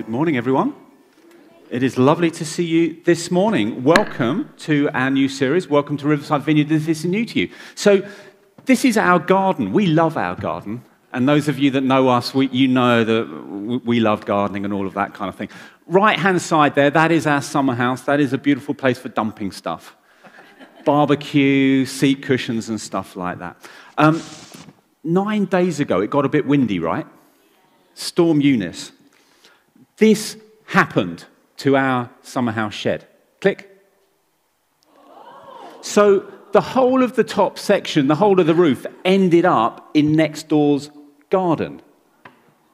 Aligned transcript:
Good 0.00 0.08
morning, 0.08 0.38
everyone. 0.38 0.74
It 1.68 1.82
is 1.82 1.98
lovely 1.98 2.30
to 2.30 2.42
see 2.42 2.64
you 2.64 3.02
this 3.04 3.30
morning. 3.30 3.84
Welcome 3.84 4.48
to 4.60 4.88
our 4.94 5.10
new 5.10 5.28
series. 5.28 5.68
Welcome 5.68 5.98
to 5.98 6.08
Riverside 6.08 6.40
Vineyard. 6.40 6.72
if 6.72 6.86
This 6.86 7.00
is 7.00 7.04
new 7.04 7.26
to 7.26 7.40
you. 7.40 7.50
So, 7.74 8.08
this 8.64 8.86
is 8.86 8.96
our 8.96 9.18
garden. 9.18 9.74
We 9.74 9.84
love 9.84 10.16
our 10.16 10.36
garden. 10.36 10.82
And 11.12 11.28
those 11.28 11.48
of 11.48 11.58
you 11.58 11.70
that 11.72 11.82
know 11.82 12.08
us, 12.08 12.32
we, 12.32 12.48
you 12.48 12.66
know 12.66 13.04
that 13.04 13.82
we 13.84 14.00
love 14.00 14.24
gardening 14.24 14.64
and 14.64 14.72
all 14.72 14.86
of 14.86 14.94
that 14.94 15.12
kind 15.12 15.28
of 15.28 15.34
thing. 15.34 15.50
Right 15.86 16.18
hand 16.18 16.40
side 16.40 16.74
there, 16.74 16.88
that 16.88 17.12
is 17.12 17.26
our 17.26 17.42
summer 17.42 17.74
house. 17.74 18.00
That 18.00 18.20
is 18.20 18.32
a 18.32 18.38
beautiful 18.38 18.72
place 18.72 18.98
for 18.98 19.10
dumping 19.10 19.52
stuff 19.52 19.94
barbecue, 20.86 21.84
seat 21.84 22.22
cushions, 22.22 22.70
and 22.70 22.80
stuff 22.80 23.16
like 23.16 23.38
that. 23.40 23.54
Um, 23.98 24.22
nine 25.04 25.44
days 25.44 25.78
ago, 25.78 26.00
it 26.00 26.08
got 26.08 26.24
a 26.24 26.30
bit 26.30 26.46
windy, 26.46 26.78
right? 26.78 27.06
Storm 27.92 28.40
Eunice. 28.40 28.92
This 30.00 30.38
happened 30.64 31.26
to 31.58 31.76
our 31.76 32.08
summer 32.22 32.52
house 32.52 32.72
shed. 32.72 33.06
Click. 33.42 33.70
So 35.82 36.24
the 36.52 36.62
whole 36.62 37.02
of 37.02 37.16
the 37.16 37.22
top 37.22 37.58
section, 37.58 38.08
the 38.08 38.14
whole 38.14 38.40
of 38.40 38.46
the 38.46 38.54
roof, 38.54 38.86
ended 39.04 39.44
up 39.44 39.90
in 39.92 40.12
next 40.12 40.48
door's 40.48 40.90
garden. 41.28 41.82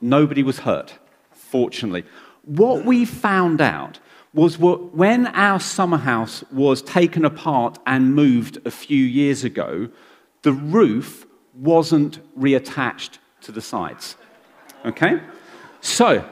Nobody 0.01 0.45
was 0.45 0.61
hurt, 0.61 1.01
fortunately. 1.33 2.05
What 2.45 2.85
we 2.85 3.05
found 3.05 3.61
out 3.61 3.99
was 4.33 4.57
what, 4.57 4.95
when 4.95 5.27
our 5.27 5.59
summer 5.59 5.99
house 5.99 6.45
was 6.53 6.81
taken 6.81 7.25
apart 7.25 7.77
and 7.89 8.15
moved 8.15 8.61
a 8.65 8.71
few 8.71 9.03
years 9.03 9.43
ago, 9.43 9.89
the 10.43 10.53
roof 10.53 11.27
wasn't 11.55 12.21
reattached 12.39 13.19
to 13.41 13.51
the 13.51 13.61
sides. 13.61 14.15
Okay? 14.85 15.21
So, 15.81 16.25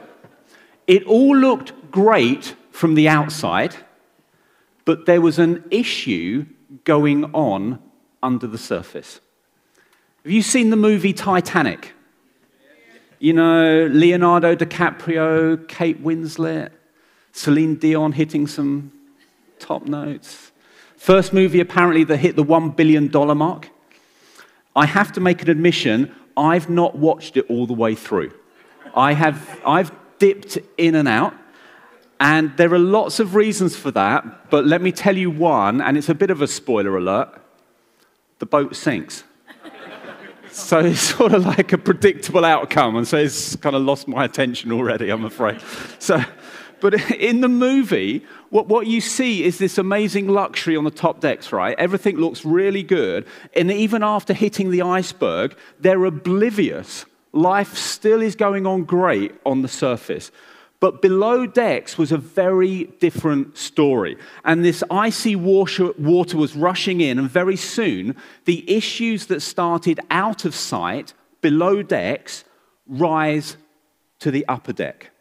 it 0.87 1.03
all 1.05 1.35
looked 1.35 1.91
great 1.91 2.55
from 2.71 2.95
the 2.95 3.07
outside, 3.07 3.75
but 4.83 5.05
there 5.05 5.21
was 5.21 5.39
an 5.39 5.63
issue 5.71 6.45
going 6.83 7.25
on 7.33 7.79
under 8.21 8.47
the 8.47 8.57
surface. 8.57 9.19
Have 10.23 10.31
you 10.31 10.41
seen 10.41 10.69
the 10.69 10.75
movie 10.75 11.13
Titanic? 11.13 11.93
You 13.19 13.33
know, 13.33 13.87
Leonardo 13.91 14.55
DiCaprio, 14.55 15.67
Kate 15.67 16.03
Winslet, 16.03 16.71
Celine 17.31 17.75
Dion 17.75 18.11
hitting 18.11 18.45
some 18.45 18.91
top 19.59 19.85
notes. 19.85 20.51
First 20.97 21.33
movie, 21.33 21.59
apparently, 21.59 22.03
that 22.05 22.17
hit 22.17 22.35
the 22.35 22.43
$1 22.43 22.75
billion 22.75 23.11
mark. 23.37 23.69
I 24.75 24.85
have 24.85 25.11
to 25.13 25.21
make 25.21 25.41
an 25.41 25.49
admission, 25.49 26.13
I've 26.35 26.69
not 26.69 26.95
watched 26.97 27.37
it 27.37 27.45
all 27.49 27.65
the 27.65 27.73
way 27.73 27.95
through. 27.95 28.33
I 28.93 29.13
have, 29.13 29.61
I've 29.65 29.91
dipped 30.19 30.57
in 30.77 30.95
and 30.95 31.07
out. 31.07 31.33
And 32.19 32.55
there 32.57 32.73
are 32.73 32.79
lots 32.79 33.19
of 33.19 33.35
reasons 33.35 33.75
for 33.75 33.91
that, 33.91 34.49
but 34.49 34.65
let 34.65 34.81
me 34.81 34.91
tell 34.91 35.17
you 35.17 35.29
one, 35.29 35.81
and 35.81 35.97
it's 35.97 36.09
a 36.09 36.15
bit 36.15 36.29
of 36.29 36.41
a 36.41 36.47
spoiler 36.47 36.97
alert 36.97 37.41
the 38.39 38.45
boat 38.45 38.75
sinks. 38.75 39.23
so 40.51 40.79
it's 40.79 40.99
sort 40.99 41.33
of 41.33 41.45
like 41.45 41.71
a 41.73 41.77
predictable 41.77 42.43
outcome, 42.43 42.95
and 42.97 43.07
so 43.07 43.17
it's 43.17 43.55
kind 43.57 43.75
of 43.75 43.81
lost 43.81 44.07
my 44.07 44.25
attention 44.25 44.71
already, 44.71 45.09
I'm 45.09 45.25
afraid. 45.25 45.61
So, 45.99 46.21
but 46.81 47.11
in 47.11 47.41
the 47.41 47.47
movie, 47.47 48.25
what, 48.49 48.67
what 48.67 48.87
you 48.87 49.01
see 49.01 49.43
is 49.43 49.57
this 49.57 49.77
amazing 49.77 50.27
luxury 50.27 50.75
on 50.75 50.83
the 50.83 50.91
top 50.91 51.21
decks, 51.21 51.51
right? 51.51 51.77
Everything 51.79 52.17
looks 52.17 52.45
really 52.45 52.83
good. 52.83 53.25
And 53.55 53.71
even 53.71 54.03
after 54.03 54.33
hitting 54.33 54.71
the 54.71 54.81
iceberg, 54.81 55.57
they're 55.79 56.03
oblivious 56.05 57.05
life 57.35 57.75
still 57.75 58.21
is 58.21 58.35
going 58.35 58.65
on 58.65 58.83
great 58.85 59.35
on 59.45 59.61
the 59.61 59.67
surface. 59.67 60.31
But 60.79 61.01
below 61.01 61.45
decks 61.45 61.97
was 61.97 62.11
a 62.11 62.17
very 62.17 62.85
different 62.99 63.57
story. 63.57 64.17
And 64.43 64.63
this 64.63 64.83
icy 64.89 65.35
water, 65.35 65.91
was 65.97 66.55
rushing 66.55 67.01
in, 67.01 67.17
and 67.17 67.29
very 67.29 67.55
soon, 67.55 68.15
the 68.45 68.69
issues 68.71 69.27
that 69.27 69.41
started 69.41 69.99
out 70.09 70.45
of 70.45 70.53
sight 70.53 71.13
below 71.41 71.81
decks 71.81 72.43
rise 72.87 73.57
to 74.19 74.31
the 74.31 74.45
upper 74.47 74.73
deck. 74.73 75.11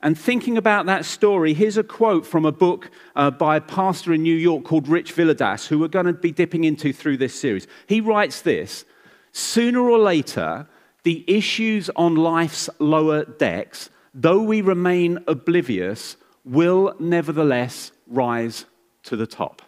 And 0.00 0.16
thinking 0.16 0.56
about 0.56 0.86
that 0.86 1.04
story, 1.04 1.54
here's 1.54 1.76
a 1.76 1.82
quote 1.82 2.24
from 2.24 2.44
a 2.44 2.52
book 2.52 2.90
uh, 3.16 3.32
by 3.32 3.56
a 3.56 3.60
pastor 3.60 4.12
in 4.12 4.22
New 4.22 4.34
York 4.34 4.64
called 4.64 4.88
Rich 4.88 5.14
Villodas, 5.14 5.66
who 5.66 5.78
we're 5.78 5.88
going 5.88 6.06
to 6.06 6.12
be 6.12 6.30
dipping 6.30 6.64
into 6.64 6.92
through 6.92 7.16
this 7.16 7.38
series. 7.38 7.66
He 7.86 8.00
writes 8.00 8.42
this 8.42 8.84
Sooner 9.32 9.80
or 9.80 9.98
later, 9.98 10.68
the 11.08 11.24
issues 11.26 11.88
on 11.96 12.16
life's 12.16 12.68
lower 12.78 13.24
decks, 13.24 13.88
though 14.12 14.42
we 14.42 14.60
remain 14.60 15.18
oblivious, 15.26 16.18
will 16.44 16.94
nevertheless 17.00 17.92
rise 18.06 18.66
to 19.02 19.16
the 19.16 19.26
top. 19.26 19.62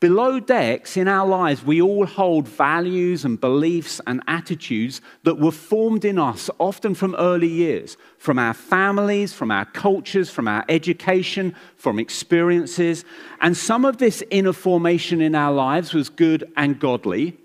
Below 0.00 0.38
decks 0.38 0.98
in 0.98 1.08
our 1.08 1.26
lives, 1.26 1.64
we 1.64 1.80
all 1.80 2.04
hold 2.04 2.46
values 2.46 3.24
and 3.24 3.40
beliefs 3.40 4.02
and 4.06 4.22
attitudes 4.28 5.00
that 5.22 5.38
were 5.38 5.50
formed 5.50 6.04
in 6.04 6.18
us 6.18 6.50
often 6.58 6.94
from 6.94 7.14
early 7.14 7.48
years, 7.48 7.96
from 8.18 8.38
our 8.38 8.52
families, 8.52 9.32
from 9.32 9.50
our 9.50 9.64
cultures, 9.64 10.28
from 10.28 10.46
our 10.46 10.62
education, 10.68 11.54
from 11.76 11.98
experiences. 11.98 13.02
And 13.40 13.56
some 13.56 13.86
of 13.86 13.96
this 13.96 14.22
inner 14.30 14.52
formation 14.52 15.22
in 15.22 15.34
our 15.34 15.54
lives 15.54 15.94
was 15.94 16.10
good 16.10 16.52
and 16.54 16.78
godly, 16.78 17.38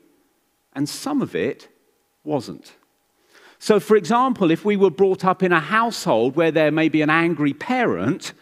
and 0.73 0.87
some 0.87 1.21
of 1.21 1.35
it 1.35 1.67
wasn't. 2.23 2.73
So, 3.59 3.79
for 3.79 3.95
example, 3.95 4.49
if 4.49 4.65
we 4.65 4.75
were 4.75 4.89
brought 4.89 5.23
up 5.23 5.43
in 5.43 5.51
a 5.51 5.59
household 5.59 6.35
where 6.35 6.51
there 6.51 6.71
may 6.71 6.89
be 6.89 7.01
an 7.01 7.11
angry 7.11 7.53
parent, 7.53 8.33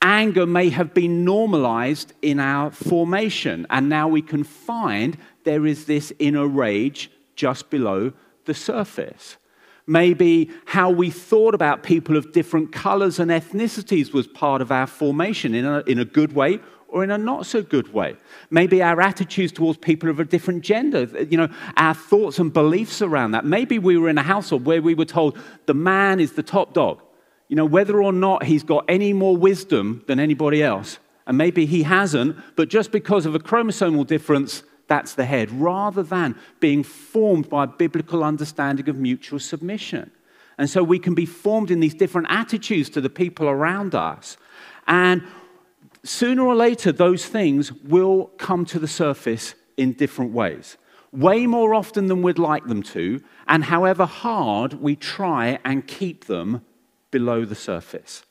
anger 0.00 0.46
may 0.46 0.70
have 0.70 0.94
been 0.94 1.24
normalized 1.24 2.12
in 2.22 2.40
our 2.40 2.70
formation, 2.70 3.66
and 3.68 3.88
now 3.88 4.08
we 4.08 4.22
can 4.22 4.44
find 4.44 5.18
there 5.44 5.66
is 5.66 5.84
this 5.84 6.12
inner 6.18 6.46
rage 6.46 7.10
just 7.36 7.68
below 7.68 8.12
the 8.46 8.54
surface. 8.54 9.36
Maybe 9.86 10.50
how 10.64 10.90
we 10.90 11.10
thought 11.10 11.54
about 11.54 11.82
people 11.82 12.16
of 12.16 12.32
different 12.32 12.72
colors 12.72 13.18
and 13.18 13.30
ethnicities 13.30 14.12
was 14.12 14.26
part 14.26 14.62
of 14.62 14.70
our 14.70 14.86
formation 14.86 15.54
in 15.54 15.64
a, 15.64 15.80
in 15.80 15.98
a 15.98 16.04
good 16.04 16.34
way 16.34 16.60
or 16.92 17.02
in 17.02 17.10
a 17.10 17.18
not 17.18 17.46
so 17.46 17.62
good 17.62 17.92
way. 17.92 18.14
Maybe 18.50 18.82
our 18.82 19.00
attitudes 19.00 19.50
towards 19.50 19.78
people 19.78 20.10
of 20.10 20.20
a 20.20 20.24
different 20.24 20.62
gender, 20.62 21.04
you 21.24 21.38
know, 21.38 21.48
our 21.78 21.94
thoughts 21.94 22.38
and 22.38 22.52
beliefs 22.52 23.00
around 23.00 23.32
that. 23.32 23.46
Maybe 23.46 23.78
we 23.78 23.96
were 23.96 24.10
in 24.10 24.18
a 24.18 24.22
household 24.22 24.66
where 24.66 24.82
we 24.82 24.94
were 24.94 25.06
told 25.06 25.38
the 25.66 25.74
man 25.74 26.20
is 26.20 26.32
the 26.32 26.42
top 26.42 26.74
dog, 26.74 27.02
you 27.48 27.56
know, 27.56 27.64
whether 27.64 28.02
or 28.02 28.12
not 28.12 28.44
he's 28.44 28.62
got 28.62 28.84
any 28.88 29.14
more 29.14 29.36
wisdom 29.36 30.04
than 30.06 30.20
anybody 30.20 30.62
else. 30.62 30.98
And 31.26 31.38
maybe 31.38 31.64
he 31.64 31.84
hasn't, 31.84 32.36
but 32.56 32.68
just 32.68 32.92
because 32.92 33.24
of 33.24 33.34
a 33.34 33.38
chromosomal 33.38 34.06
difference, 34.06 34.62
that's 34.86 35.14
the 35.14 35.24
head, 35.24 35.50
rather 35.50 36.02
than 36.02 36.34
being 36.60 36.82
formed 36.82 37.48
by 37.48 37.64
a 37.64 37.68
biblical 37.68 38.22
understanding 38.22 38.88
of 38.90 38.96
mutual 38.96 39.38
submission. 39.38 40.10
And 40.58 40.68
so 40.68 40.82
we 40.82 40.98
can 40.98 41.14
be 41.14 41.24
formed 41.24 41.70
in 41.70 41.80
these 41.80 41.94
different 41.94 42.26
attitudes 42.28 42.90
to 42.90 43.00
the 43.00 43.08
people 43.08 43.48
around 43.48 43.94
us. 43.94 44.36
And 44.86 45.22
sooner 46.04 46.42
or 46.42 46.54
later, 46.54 46.92
those 46.92 47.26
things 47.26 47.72
will 47.72 48.26
come 48.38 48.64
to 48.66 48.78
the 48.78 48.88
surface 48.88 49.54
in 49.76 49.92
different 49.92 50.32
ways. 50.32 50.76
Way 51.12 51.46
more 51.46 51.74
often 51.74 52.06
than 52.06 52.22
we'd 52.22 52.38
like 52.38 52.66
them 52.66 52.82
to, 52.84 53.22
and 53.46 53.64
however 53.64 54.06
hard 54.06 54.74
we 54.74 54.96
try 54.96 55.58
and 55.64 55.86
keep 55.86 56.24
them 56.24 56.64
below 57.10 57.44
the 57.44 57.54
surface. 57.54 58.24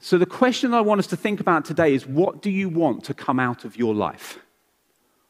So, 0.00 0.18
the 0.18 0.26
question 0.26 0.74
I 0.74 0.80
want 0.82 0.98
us 0.98 1.06
to 1.08 1.16
think 1.16 1.40
about 1.40 1.64
today 1.64 1.94
is 1.94 2.06
what 2.06 2.42
do 2.42 2.50
you 2.50 2.68
want 2.68 3.04
to 3.04 3.14
come 3.14 3.40
out 3.40 3.64
of 3.64 3.76
your 3.76 3.94
life? 3.94 4.38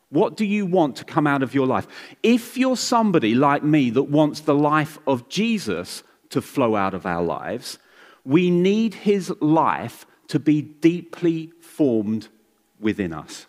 What 0.08 0.36
do 0.36 0.44
you 0.44 0.66
want 0.66 0.96
to 0.96 1.04
come 1.04 1.26
out 1.26 1.42
of 1.42 1.54
your 1.54 1.66
life? 1.66 1.86
If 2.22 2.56
you're 2.56 2.76
somebody 2.76 3.34
like 3.34 3.62
me 3.62 3.90
that 3.90 4.04
wants 4.04 4.40
the 4.40 4.54
life 4.54 4.98
of 5.06 5.28
Jesus 5.28 6.02
to 6.31 6.40
flow 6.40 6.76
out 6.76 6.94
of 6.94 7.06
our 7.06 7.22
lives, 7.22 7.78
we 8.25 8.50
need 8.50 8.94
his 8.94 9.31
life 9.40 10.06
to 10.28 10.38
be 10.38 10.62
deeply 10.62 11.52
formed 11.61 12.28
within 12.81 13.12
us. 13.12 13.46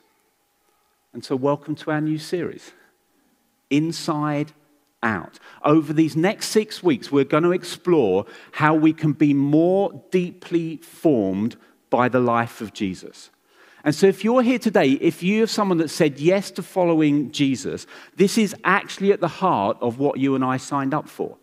And 1.14 1.24
so, 1.24 1.36
welcome 1.36 1.76
to 1.76 1.92
our 1.92 2.02
new 2.02 2.20
series, 2.20 2.72
Inside 3.70 4.52
Out. 5.02 5.40
Over 5.64 5.94
these 5.94 6.16
next 6.16 6.50
six 6.50 6.84
weeks, 6.84 7.12
we're 7.12 7.24
going 7.24 7.44
to 7.44 7.52
explore 7.52 8.26
how 8.52 8.76
we 8.76 8.94
can 8.94 9.14
be 9.14 9.34
more 9.34 10.04
deeply 10.12 10.78
formed 10.78 11.56
by 11.90 12.10
the 12.10 12.20
life 12.20 12.62
of 12.62 12.74
Jesus. 12.74 13.32
And 13.84 13.96
so, 13.96 14.06
if 14.06 14.24
you're 14.24 14.44
here 14.44 14.60
today, 14.60 14.92
if 14.92 15.24
you 15.24 15.40
have 15.40 15.50
someone 15.50 15.78
that 15.80 15.90
said 15.90 16.20
yes 16.20 16.52
to 16.52 16.62
following 16.62 17.32
Jesus, 17.32 17.88
this 18.16 18.38
is 18.38 18.56
actually 18.64 19.12
at 19.12 19.22
the 19.22 19.28
heart 19.28 19.78
of 19.82 19.98
what 19.98 20.20
you 20.20 20.36
and 20.36 20.44
I 20.44 20.58
signed 20.58 20.94
up 20.94 21.08
for 21.08 21.38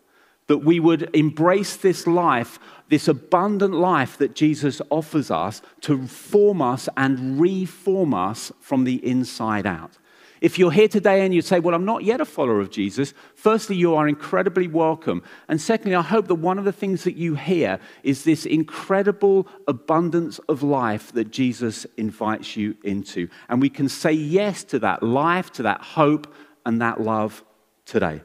that 0.46 0.58
we 0.58 0.79
would 0.79 1.14
embrace 1.14 1.76
this 1.76 2.06
life, 2.06 2.58
this 2.88 3.08
abundant 3.08 3.75
life 3.75 4.19
that 4.19 4.35
Jesus 4.35 4.82
offers 4.91 5.31
us 5.31 5.62
to 5.82 6.06
form 6.06 6.61
us 6.61 6.88
and 6.96 7.41
reform 7.41 8.12
us 8.14 8.52
from 8.61 8.85
the 8.85 9.05
inside 9.06 9.67
out. 9.67 9.99
If 10.44 10.58
you're 10.58 10.73
here 10.73 10.88
today 10.88 11.25
and 11.25 11.32
you 11.35 11.41
say, 11.41 11.58
Well, 11.58 11.75
I'm 11.75 11.87
not 11.87 12.05
yet 12.05 12.20
a 12.20 12.26
follower 12.26 12.61
of 12.61 12.70
Jesus, 12.70 13.14
firstly, 13.35 13.76
you 13.76 13.94
are 13.94 14.06
incredibly 14.06 14.69
welcome. 14.69 15.23
And 15.49 15.58
secondly, 15.58 15.94
I 15.94 16.02
hope 16.02 16.29
that 16.29 16.35
one 16.35 16.58
of 16.58 16.67
the 16.67 16.73
things 16.73 17.05
that 17.05 17.17
you 17.17 17.35
hear 17.35 17.79
is 18.02 18.25
this 18.25 18.44
incredible 18.44 19.49
abundance 19.67 20.38
of 20.41 20.62
life 20.62 21.12
that 21.12 21.31
Jesus 21.31 21.87
invites 21.96 22.58
you 22.58 22.76
into. 22.85 23.29
And 23.49 23.62
we 23.62 23.70
can 23.70 23.88
say 23.88 24.12
yes 24.12 24.64
to 24.64 24.79
that 24.81 25.02
life, 25.02 25.50
to 25.52 25.62
that 25.62 25.81
hope, 25.81 26.31
and 26.67 26.82
that 26.82 27.00
love 27.00 27.43
today. 27.87 28.20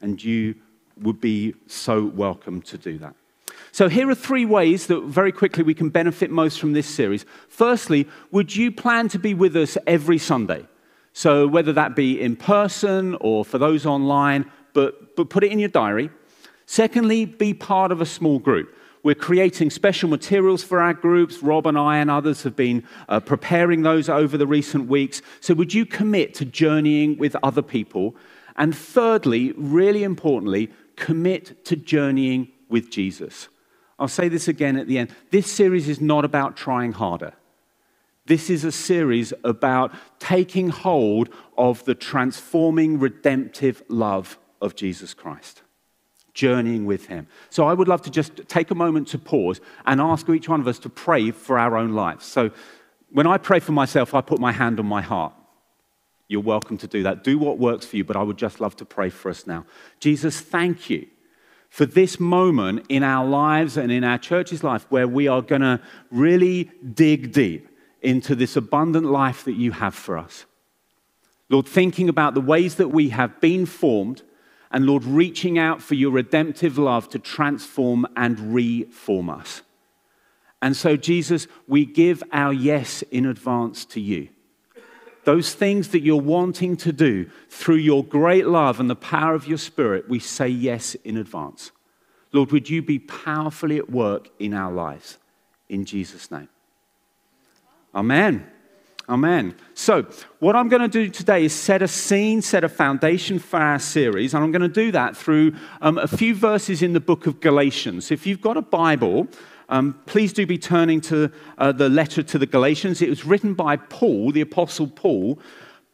And 0.00 0.24
you 0.24 0.54
would 1.02 1.20
be 1.20 1.54
so 1.66 2.04
welcome 2.04 2.62
to 2.62 2.78
do 2.78 2.98
that. 2.98 3.14
So, 3.72 3.88
here 3.88 4.08
are 4.08 4.14
three 4.14 4.44
ways 4.44 4.86
that 4.86 5.04
very 5.04 5.32
quickly 5.32 5.62
we 5.62 5.74
can 5.74 5.90
benefit 5.90 6.30
most 6.30 6.58
from 6.58 6.72
this 6.72 6.86
series. 6.86 7.24
Firstly, 7.48 8.08
would 8.30 8.54
you 8.56 8.72
plan 8.72 9.08
to 9.10 9.18
be 9.18 9.34
with 9.34 9.56
us 9.56 9.76
every 9.86 10.18
Sunday? 10.18 10.66
So, 11.12 11.46
whether 11.46 11.72
that 11.72 11.94
be 11.94 12.20
in 12.20 12.36
person 12.36 13.16
or 13.20 13.44
for 13.44 13.58
those 13.58 13.86
online, 13.86 14.50
but, 14.72 15.16
but 15.16 15.30
put 15.30 15.44
it 15.44 15.52
in 15.52 15.58
your 15.58 15.68
diary. 15.68 16.10
Secondly, 16.66 17.24
be 17.24 17.54
part 17.54 17.92
of 17.92 18.00
a 18.00 18.06
small 18.06 18.38
group. 18.38 18.74
We're 19.02 19.14
creating 19.14 19.70
special 19.70 20.08
materials 20.08 20.62
for 20.62 20.80
our 20.80 20.92
groups. 20.92 21.42
Rob 21.42 21.66
and 21.66 21.78
I 21.78 21.98
and 21.98 22.10
others 22.10 22.42
have 22.42 22.56
been 22.56 22.84
uh, 23.08 23.20
preparing 23.20 23.82
those 23.82 24.08
over 24.08 24.36
the 24.36 24.46
recent 24.46 24.88
weeks. 24.88 25.22
So, 25.40 25.54
would 25.54 25.72
you 25.74 25.86
commit 25.86 26.34
to 26.34 26.44
journeying 26.44 27.18
with 27.18 27.36
other 27.42 27.62
people? 27.62 28.16
And 28.56 28.76
thirdly, 28.76 29.52
really 29.56 30.02
importantly, 30.02 30.70
commit 30.98 31.64
to 31.66 31.76
journeying 31.76 32.48
with 32.68 32.90
Jesus. 32.90 33.48
I'll 33.98 34.08
say 34.08 34.28
this 34.28 34.48
again 34.48 34.76
at 34.76 34.86
the 34.86 34.98
end. 34.98 35.14
This 35.30 35.50
series 35.50 35.88
is 35.88 36.00
not 36.00 36.24
about 36.24 36.56
trying 36.56 36.92
harder. 36.92 37.32
This 38.26 38.50
is 38.50 38.62
a 38.62 38.72
series 38.72 39.32
about 39.42 39.92
taking 40.18 40.68
hold 40.68 41.30
of 41.56 41.84
the 41.86 41.94
transforming, 41.94 42.98
redemptive 42.98 43.82
love 43.88 44.38
of 44.60 44.76
Jesus 44.76 45.14
Christ, 45.14 45.62
journeying 46.34 46.84
with 46.84 47.06
Him. 47.06 47.26
So 47.48 47.66
I 47.66 47.72
would 47.72 47.88
love 47.88 48.02
to 48.02 48.10
just 48.10 48.46
take 48.46 48.70
a 48.70 48.74
moment 48.74 49.08
to 49.08 49.18
pause 49.18 49.60
and 49.86 50.00
ask 50.00 50.28
each 50.28 50.48
one 50.48 50.60
of 50.60 50.68
us 50.68 50.78
to 50.80 50.90
pray 50.90 51.30
for 51.30 51.58
our 51.58 51.76
own 51.76 51.94
lives. 51.94 52.26
So 52.26 52.50
when 53.10 53.26
I 53.26 53.38
pray 53.38 53.60
for 53.60 53.72
myself, 53.72 54.12
I 54.14 54.20
put 54.20 54.38
my 54.38 54.52
hand 54.52 54.78
on 54.78 54.86
my 54.86 55.00
heart. 55.00 55.32
You're 56.28 56.42
welcome 56.42 56.76
to 56.78 56.86
do 56.86 57.02
that. 57.04 57.24
Do 57.24 57.38
what 57.38 57.58
works 57.58 57.86
for 57.86 57.96
you, 57.96 58.04
but 58.04 58.16
I 58.16 58.22
would 58.22 58.36
just 58.36 58.60
love 58.60 58.76
to 58.76 58.84
pray 58.84 59.08
for 59.08 59.30
us 59.30 59.46
now. 59.46 59.64
Jesus, 59.98 60.40
thank 60.40 60.90
you 60.90 61.06
for 61.70 61.86
this 61.86 62.20
moment 62.20 62.84
in 62.88 63.02
our 63.02 63.26
lives 63.26 63.76
and 63.76 63.90
in 63.90 64.04
our 64.04 64.18
church's 64.18 64.62
life 64.62 64.86
where 64.90 65.08
we 65.08 65.26
are 65.26 65.42
going 65.42 65.62
to 65.62 65.80
really 66.10 66.70
dig 66.94 67.32
deep 67.32 67.68
into 68.02 68.34
this 68.34 68.56
abundant 68.56 69.06
life 69.06 69.44
that 69.44 69.54
you 69.54 69.72
have 69.72 69.94
for 69.94 70.18
us. 70.18 70.44
Lord, 71.48 71.66
thinking 71.66 72.10
about 72.10 72.34
the 72.34 72.40
ways 72.42 72.74
that 72.74 72.88
we 72.88 73.08
have 73.08 73.40
been 73.40 73.64
formed, 73.64 74.22
and 74.70 74.84
Lord, 74.84 75.04
reaching 75.04 75.58
out 75.58 75.80
for 75.80 75.94
your 75.94 76.10
redemptive 76.10 76.76
love 76.76 77.08
to 77.10 77.18
transform 77.18 78.06
and 78.16 78.54
reform 78.54 79.30
us. 79.30 79.62
And 80.60 80.76
so, 80.76 80.96
Jesus, 80.96 81.46
we 81.66 81.86
give 81.86 82.22
our 82.32 82.52
yes 82.52 83.02
in 83.10 83.24
advance 83.24 83.86
to 83.86 84.00
you. 84.00 84.28
Those 85.28 85.52
things 85.52 85.88
that 85.88 86.00
you're 86.00 86.16
wanting 86.16 86.78
to 86.78 86.90
do 86.90 87.28
through 87.50 87.76
your 87.76 88.02
great 88.02 88.46
love 88.46 88.80
and 88.80 88.88
the 88.88 88.96
power 88.96 89.34
of 89.34 89.46
your 89.46 89.58
Spirit, 89.58 90.08
we 90.08 90.20
say 90.20 90.48
yes 90.48 90.94
in 91.04 91.18
advance. 91.18 91.70
Lord, 92.32 92.50
would 92.50 92.70
you 92.70 92.80
be 92.80 92.98
powerfully 92.98 93.76
at 93.76 93.90
work 93.90 94.30
in 94.38 94.54
our 94.54 94.72
lives? 94.72 95.18
In 95.68 95.84
Jesus' 95.84 96.30
name. 96.30 96.48
Amen. 97.94 98.50
Amen. 99.06 99.54
So, 99.74 100.06
what 100.38 100.56
I'm 100.56 100.70
going 100.70 100.80
to 100.80 100.88
do 100.88 101.10
today 101.10 101.44
is 101.44 101.52
set 101.52 101.82
a 101.82 101.88
scene, 101.88 102.40
set 102.40 102.64
a 102.64 102.68
foundation 102.70 103.38
for 103.38 103.58
our 103.58 103.78
series, 103.78 104.32
and 104.32 104.42
I'm 104.42 104.50
going 104.50 104.62
to 104.62 104.68
do 104.68 104.90
that 104.92 105.14
through 105.14 105.52
um, 105.82 105.98
a 105.98 106.08
few 106.08 106.34
verses 106.34 106.80
in 106.80 106.94
the 106.94 107.00
book 107.00 107.26
of 107.26 107.40
Galatians. 107.40 108.10
If 108.10 108.26
you've 108.26 108.40
got 108.40 108.56
a 108.56 108.62
Bible, 108.62 109.28
um, 109.68 110.00
please 110.06 110.32
do 110.32 110.46
be 110.46 110.58
turning 110.58 111.00
to 111.02 111.30
uh, 111.58 111.72
the 111.72 111.88
letter 111.88 112.22
to 112.22 112.38
the 112.38 112.46
Galatians. 112.46 113.02
It 113.02 113.08
was 113.08 113.24
written 113.24 113.54
by 113.54 113.76
Paul, 113.76 114.32
the 114.32 114.40
Apostle 114.40 114.86
Paul, 114.86 115.38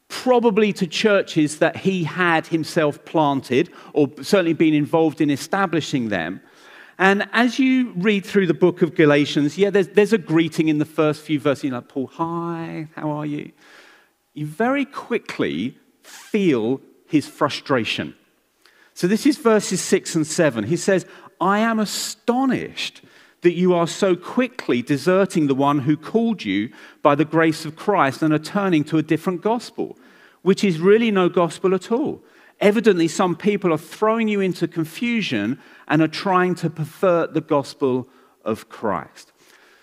probably 0.09 0.73
to 0.73 0.87
churches 0.87 1.59
that 1.59 1.77
he 1.79 2.05
had 2.05 2.47
himself 2.47 3.05
planted 3.05 3.71
or 3.93 4.09
certainly 4.23 4.53
been 4.53 4.75
involved 4.75 5.21
in 5.21 5.31
establishing 5.31 6.09
them. 6.09 6.41
And 6.99 7.29
as 7.33 7.59
you 7.59 7.93
read 7.97 8.25
through 8.25 8.47
the 8.47 8.55
book 8.55 8.81
of 8.83 8.95
Galatians, 8.95 9.59
yeah, 9.59 9.71
there's, 9.71 9.89
there's 9.89 10.13
a 10.13 10.19
greeting 10.19 10.69
in 10.69 10.79
the 10.79 10.85
first 10.85 11.23
few 11.23 11.41
verses. 11.41 11.65
You're 11.65 11.75
like, 11.75 11.89
Paul, 11.89 12.07
hi, 12.07 12.87
how 12.95 13.11
are 13.11 13.27
you? 13.27 13.51
You 14.35 14.47
very 14.47 14.85
quickly 14.85 15.77
feel 16.03 16.81
his 17.09 17.27
frustration. 17.27 18.15
So 18.93 19.09
this 19.09 19.27
is 19.27 19.39
verses 19.39 19.81
six 19.81 20.15
and 20.15 20.25
seven. 20.25 20.65
He 20.65 20.77
says, 20.77 21.05
I 21.41 21.59
am 21.59 21.81
astonished 21.81 23.03
that 23.45 23.53
you 23.53 23.75
are 23.75 23.87
so 23.87 24.17
quickly 24.17 24.83
deserting 24.83 25.47
the 25.47 25.55
one 25.55 25.81
who 25.81 25.97
called 25.97 26.45
you 26.45 26.71
by 27.03 27.15
the 27.15 27.27
grace 27.27 27.65
of 27.65 27.77
Christ 27.77 28.23
and 28.23 28.35
are 28.35 28.39
turning 28.39 28.85
to 28.85 28.99
a 28.99 29.03
different 29.03 29.43
gospel, 29.43 29.97
which 30.43 30.65
is 30.65 30.81
really 30.81 31.11
no 31.11 31.29
gospel 31.29 31.75
at 31.75 31.93
all. 31.93 32.23
Evidently, 32.61 33.07
some 33.07 33.37
people 33.37 33.73
are 33.73 33.79
throwing 33.79 34.29
you 34.29 34.41
into 34.41 34.67
confusion 34.67 35.61
and 35.87 36.01
are 36.01 36.09
trying 36.09 36.55
to 36.57 36.71
pervert 36.71 37.35
the 37.35 37.41
gospel 37.43 38.09
of 38.45 38.69
Christ. 38.69 39.31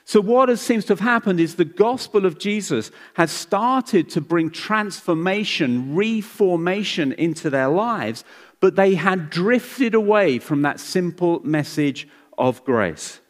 So, 0.06 0.20
what 0.20 0.54
seems 0.58 0.86
to 0.86 0.94
have 0.94 1.00
happened 1.00 1.40
is 1.40 1.56
the 1.56 1.64
gospel 1.64 2.26
of 2.26 2.40
Jesus 2.40 2.92
has 3.14 3.32
started 3.32 4.10
to 4.10 4.22
bring 4.22 4.50
transformation, 4.50 5.96
reformation 5.96 7.14
into 7.14 7.50
their 7.50 7.70
lives, 7.70 8.24
but 8.60 8.76
they 8.76 8.96
had 8.96 9.30
drifted 9.30 9.94
away 9.94 10.40
from 10.40 10.64
that 10.64 10.80
simple 10.80 11.40
message 11.46 12.08
of 12.38 12.64
grace. 12.66 13.21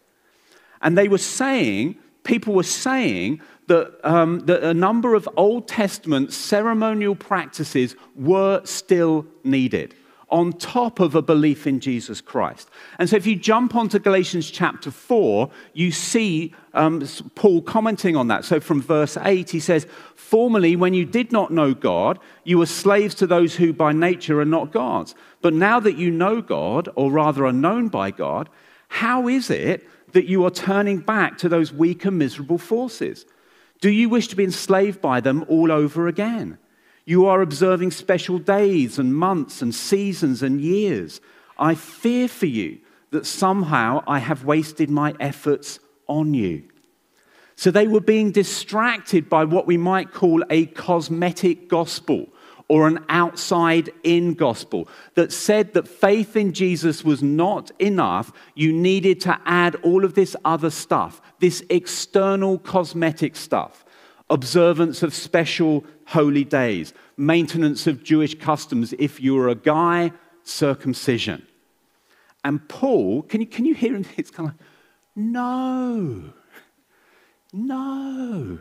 And 0.81 0.97
they 0.97 1.07
were 1.07 1.17
saying, 1.17 1.95
people 2.23 2.53
were 2.53 2.63
saying 2.63 3.41
that, 3.67 3.99
um, 4.03 4.39
that 4.41 4.63
a 4.63 4.73
number 4.73 5.15
of 5.15 5.29
Old 5.37 5.67
Testament 5.67 6.33
ceremonial 6.33 7.15
practices 7.15 7.95
were 8.15 8.61
still 8.65 9.25
needed 9.43 9.95
on 10.31 10.53
top 10.53 11.01
of 11.01 11.13
a 11.13 11.21
belief 11.21 11.67
in 11.67 11.79
Jesus 11.81 12.21
Christ. 12.21 12.69
And 12.97 13.09
so, 13.09 13.17
if 13.17 13.27
you 13.27 13.35
jump 13.35 13.75
onto 13.75 13.99
Galatians 13.99 14.49
chapter 14.49 14.89
4, 14.89 15.51
you 15.73 15.91
see 15.91 16.55
um, 16.73 17.05
Paul 17.35 17.61
commenting 17.61 18.15
on 18.15 18.27
that. 18.29 18.45
So, 18.45 18.59
from 18.59 18.81
verse 18.81 19.17
8, 19.17 19.49
he 19.49 19.59
says, 19.59 19.85
Formerly, 20.15 20.77
when 20.77 20.93
you 20.93 21.05
did 21.05 21.31
not 21.33 21.51
know 21.51 21.73
God, 21.73 22.17
you 22.45 22.57
were 22.57 22.65
slaves 22.65 23.13
to 23.15 23.27
those 23.27 23.55
who 23.55 23.73
by 23.73 23.91
nature 23.91 24.39
are 24.39 24.45
not 24.45 24.71
God's. 24.71 25.13
But 25.41 25.53
now 25.53 25.79
that 25.81 25.97
you 25.97 26.09
know 26.09 26.41
God, 26.41 26.87
or 26.95 27.11
rather 27.11 27.45
are 27.45 27.53
known 27.53 27.89
by 27.89 28.11
God, 28.11 28.47
how 28.87 29.27
is 29.27 29.49
it 29.49 29.87
that 30.11 30.25
you 30.25 30.45
are 30.45 30.51
turning 30.51 30.99
back 30.99 31.37
to 31.39 31.49
those 31.49 31.73
weak 31.73 32.05
and 32.05 32.17
miserable 32.17 32.57
forces? 32.57 33.25
Do 33.79 33.89
you 33.89 34.09
wish 34.09 34.27
to 34.29 34.35
be 34.35 34.43
enslaved 34.43 35.01
by 35.01 35.21
them 35.21 35.45
all 35.47 35.71
over 35.71 36.07
again? 36.07 36.57
You 37.05 37.25
are 37.25 37.41
observing 37.41 37.91
special 37.91 38.37
days 38.37 38.99
and 38.99 39.15
months 39.15 39.61
and 39.61 39.73
seasons 39.73 40.43
and 40.43 40.61
years. 40.61 41.19
I 41.57 41.75
fear 41.75 42.27
for 42.27 42.45
you 42.45 42.79
that 43.09 43.25
somehow 43.25 44.03
I 44.07 44.19
have 44.19 44.45
wasted 44.45 44.89
my 44.89 45.15
efforts 45.19 45.79
on 46.07 46.33
you. 46.33 46.63
So 47.55 47.69
they 47.69 47.87
were 47.87 48.01
being 48.01 48.31
distracted 48.31 49.29
by 49.29 49.43
what 49.45 49.67
we 49.67 49.77
might 49.77 50.13
call 50.13 50.43
a 50.49 50.67
cosmetic 50.67 51.67
gospel 51.67 52.29
or 52.71 52.87
an 52.87 53.03
outside 53.09 53.89
in 54.01 54.33
gospel 54.33 54.87
that 55.15 55.29
said 55.29 55.73
that 55.73 55.85
faith 55.85 56.37
in 56.37 56.53
Jesus 56.53 57.03
was 57.03 57.21
not 57.21 57.69
enough. 57.79 58.31
You 58.55 58.71
needed 58.71 59.19
to 59.21 59.37
add 59.45 59.75
all 59.83 60.05
of 60.05 60.13
this 60.13 60.37
other 60.45 60.69
stuff, 60.69 61.21
this 61.39 61.61
external 61.69 62.59
cosmetic 62.59 63.35
stuff, 63.35 63.83
observance 64.29 65.03
of 65.03 65.13
special 65.13 65.83
holy 66.05 66.45
days, 66.45 66.93
maintenance 67.17 67.87
of 67.87 68.05
Jewish 68.05 68.35
customs. 68.35 68.93
If 68.97 69.19
you 69.19 69.35
were 69.35 69.49
a 69.49 69.55
guy, 69.55 70.13
circumcision. 70.43 71.45
And 72.45 72.65
Paul, 72.69 73.23
can 73.23 73.41
you, 73.41 73.47
can 73.47 73.65
you 73.65 73.75
hear 73.75 73.97
him? 73.97 74.05
It's 74.15 74.31
kind 74.31 74.47
of 74.47 74.55
no, 75.13 76.31
no. 77.51 78.59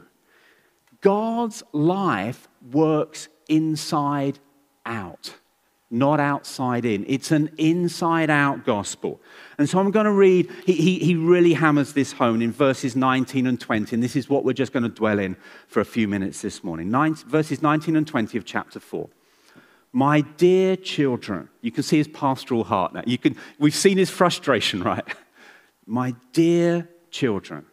God's 1.01 1.63
life 1.73 2.49
works 2.73 3.29
inside 3.51 4.39
out, 4.87 5.35
not 5.91 6.21
outside 6.21 6.85
in. 6.85 7.05
It's 7.07 7.31
an 7.31 7.51
inside 7.59 8.31
out 8.31 8.65
gospel. 8.65 9.21
And 9.59 9.69
so 9.69 9.79
I'm 9.79 9.91
going 9.91 10.07
to 10.07 10.13
read, 10.13 10.51
he, 10.65 10.73
he, 10.73 10.99
he, 11.01 11.15
really 11.17 11.53
hammers 11.53 11.93
this 11.93 12.13
home 12.13 12.41
in 12.41 12.53
verses 12.53 12.97
19 12.97 13.47
and 13.47 13.61
20. 13.61 13.95
And 13.95 14.03
this 14.03 14.17
is 14.17 14.31
what 14.31 14.45
we're 14.45 14.53
just 14.53 14.73
going 14.73 14.85
to 14.85 14.89
dwell 14.89 15.19
in 15.19 15.37
for 15.67 15.81
a 15.81 15.85
few 15.85 16.09
minutes 16.09 16.41
this 16.41 16.65
morning. 16.65 16.91
Nine, 16.91 17.15
verses 17.15 17.61
19 17.61 17.97
and 17.97 18.07
20 18.07 18.39
of 18.39 18.45
chapter 18.45 18.81
4. 18.81 19.09
My 19.93 20.21
dear 20.21 20.77
children, 20.77 21.49
you 21.63 21.73
can 21.73 21.83
see 21.83 21.99
his 21.99 22.09
pastoral 22.09 22.65
heart 22.65 22.95
now. 22.95 23.03
You 23.05 23.19
can, 23.19 23.37
we've 23.59 23.75
seen 23.75 23.99
his 23.99 24.09
frustration, 24.09 24.83
right? 24.85 25.05
My 25.87 26.15
dear 26.33 26.89
children, 27.11 27.67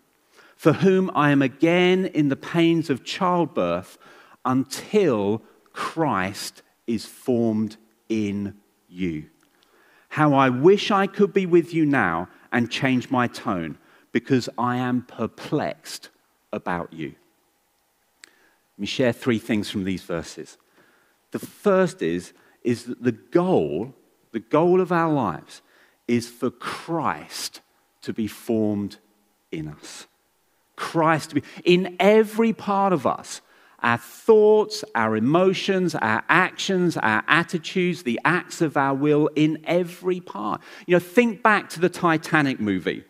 for 0.56 0.74
whom 0.74 1.12
I 1.14 1.30
am 1.30 1.44
again 1.44 2.08
in 2.08 2.30
the 2.30 2.36
pains 2.36 2.90
of 2.90 3.04
childbirth 3.04 4.00
until 4.44 5.44
Christ 5.78 6.64
is 6.88 7.06
formed 7.06 7.78
in 8.10 8.56
you. 8.90 9.28
How 10.10 10.34
I 10.34 10.50
wish 10.50 10.90
I 10.90 11.06
could 11.06 11.34
be 11.34 11.46
with 11.46 11.72
you 11.72 11.86
now 11.86 12.30
and 12.52 12.72
change 12.72 13.12
my 13.12 13.28
tone 13.28 13.78
because 14.12 14.50
I 14.58 14.78
am 14.78 15.04
perplexed 15.04 16.10
about 16.52 16.94
you. 16.94 17.14
Let 18.26 18.80
me 18.80 18.88
share 18.88 19.14
three 19.14 19.38
things 19.38 19.70
from 19.70 19.84
these 19.84 20.02
verses. 20.02 20.58
The 21.30 21.38
first 21.38 22.02
is, 22.02 22.34
is 22.64 22.86
that 22.86 23.04
the 23.04 23.12
goal, 23.12 23.94
the 24.32 24.40
goal 24.40 24.82
of 24.82 24.92
our 24.92 25.14
lives, 25.14 25.62
is 26.08 26.28
for 26.28 26.50
Christ 26.50 27.62
to 28.02 28.14
be 28.14 28.26
formed 28.26 28.98
in 29.52 29.68
us. 29.68 30.08
Christ 30.76 31.30
to 31.30 31.36
be 31.36 31.44
in 31.64 31.96
every 32.00 32.52
part 32.52 32.94
of 32.94 33.06
us 33.06 33.42
our 33.84 33.98
thoughts, 33.98 34.84
our 34.96 35.16
emotions, 35.16 35.94
our 35.96 36.24
actions, 36.30 36.98
our 36.98 37.24
attitudes, 37.28 38.04
the 38.04 38.20
acts 38.26 38.62
of 38.62 38.76
our 38.76 38.96
will 38.96 39.30
in 39.36 39.64
every 39.66 40.20
part. 40.20 40.62
You 40.88 40.96
know, 40.96 41.00
think 41.00 41.44
back 41.44 41.70
to 41.72 41.80
the 41.80 41.90
Titanic 41.90 42.60
movie, 42.60 43.04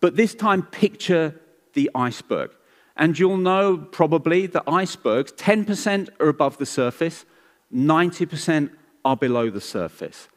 but 0.00 0.16
this 0.16 0.34
time 0.34 0.62
picture 0.62 1.40
the 1.72 1.90
iceberg. 1.94 2.50
And 2.96 3.18
you'll 3.18 3.38
know 3.38 3.78
probably 3.78 4.46
that 4.48 4.64
icebergs, 4.66 5.32
10% 5.32 6.10
are 6.20 6.28
above 6.28 6.58
the 6.58 6.66
surface, 6.66 7.24
90% 7.74 8.70
are 9.04 9.16
below 9.16 9.48
the 9.48 9.62
surface. 9.62 10.28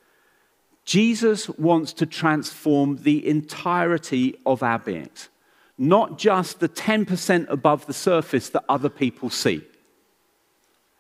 Jesus 0.86 1.50
wants 1.50 1.92
to 1.94 2.06
transform 2.06 2.98
the 2.98 3.28
entirety 3.28 4.38
of 4.46 4.64
our 4.64 4.80
beings 4.80 5.30
not 5.78 6.18
just 6.18 6.60
the 6.60 6.70
10% 6.70 7.50
above 7.50 7.86
the 7.86 7.94
surface 7.94 8.50
that 8.50 8.64
other 8.70 8.90
people 8.90 9.30
see. 9.30 9.62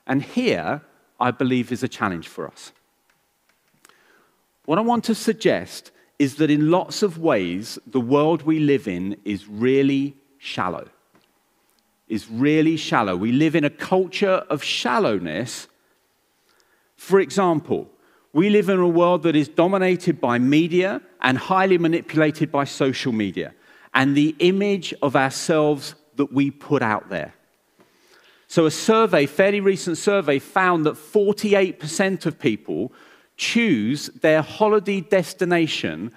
And 0.05 0.21
here, 0.21 0.81
I 1.19 1.31
believe, 1.31 1.71
is 1.71 1.83
a 1.83 1.87
challenge 1.87 2.27
for 2.27 2.47
us. 2.47 2.71
What 4.65 4.77
I 4.77 4.81
want 4.81 5.03
to 5.05 5.15
suggest 5.15 5.91
is 6.19 6.35
that 6.35 6.49
in 6.49 6.71
lots 6.71 7.03
of 7.03 7.17
ways, 7.17 7.79
the 7.87 8.01
world 8.01 8.43
we 8.43 8.59
live 8.59 8.87
in 8.87 9.17
is 9.23 9.47
really 9.47 10.15
shallow. 10.37 10.87
Is 12.07 12.29
really 12.29 12.77
shallow. 12.77 13.15
We 13.15 13.31
live 13.31 13.55
in 13.55 13.63
a 13.63 13.69
culture 13.69 14.43
of 14.49 14.63
shallowness. 14.63 15.67
For 16.97 17.19
example, 17.19 17.89
we 18.33 18.49
live 18.49 18.69
in 18.69 18.79
a 18.79 18.87
world 18.87 19.23
that 19.23 19.35
is 19.35 19.47
dominated 19.47 20.21
by 20.21 20.37
media 20.37 21.01
and 21.21 21.37
highly 21.37 21.77
manipulated 21.77 22.51
by 22.51 22.65
social 22.65 23.11
media 23.11 23.53
and 23.95 24.15
the 24.15 24.35
image 24.39 24.93
of 25.01 25.15
ourselves 25.15 25.95
that 26.17 26.31
we 26.31 26.51
put 26.51 26.83
out 26.83 27.09
there. 27.09 27.33
So, 28.47 28.65
a 28.65 28.71
survey, 28.71 29.25
fairly 29.25 29.61
recent 29.61 29.97
survey, 29.97 30.37
found 30.37 30.85
that 30.85 30.93
48% 30.93 32.25
of 32.25 32.37
people 32.37 32.93
choose 33.37 34.07
their 34.21 34.41
holiday 34.41 35.01
destination 35.01 36.11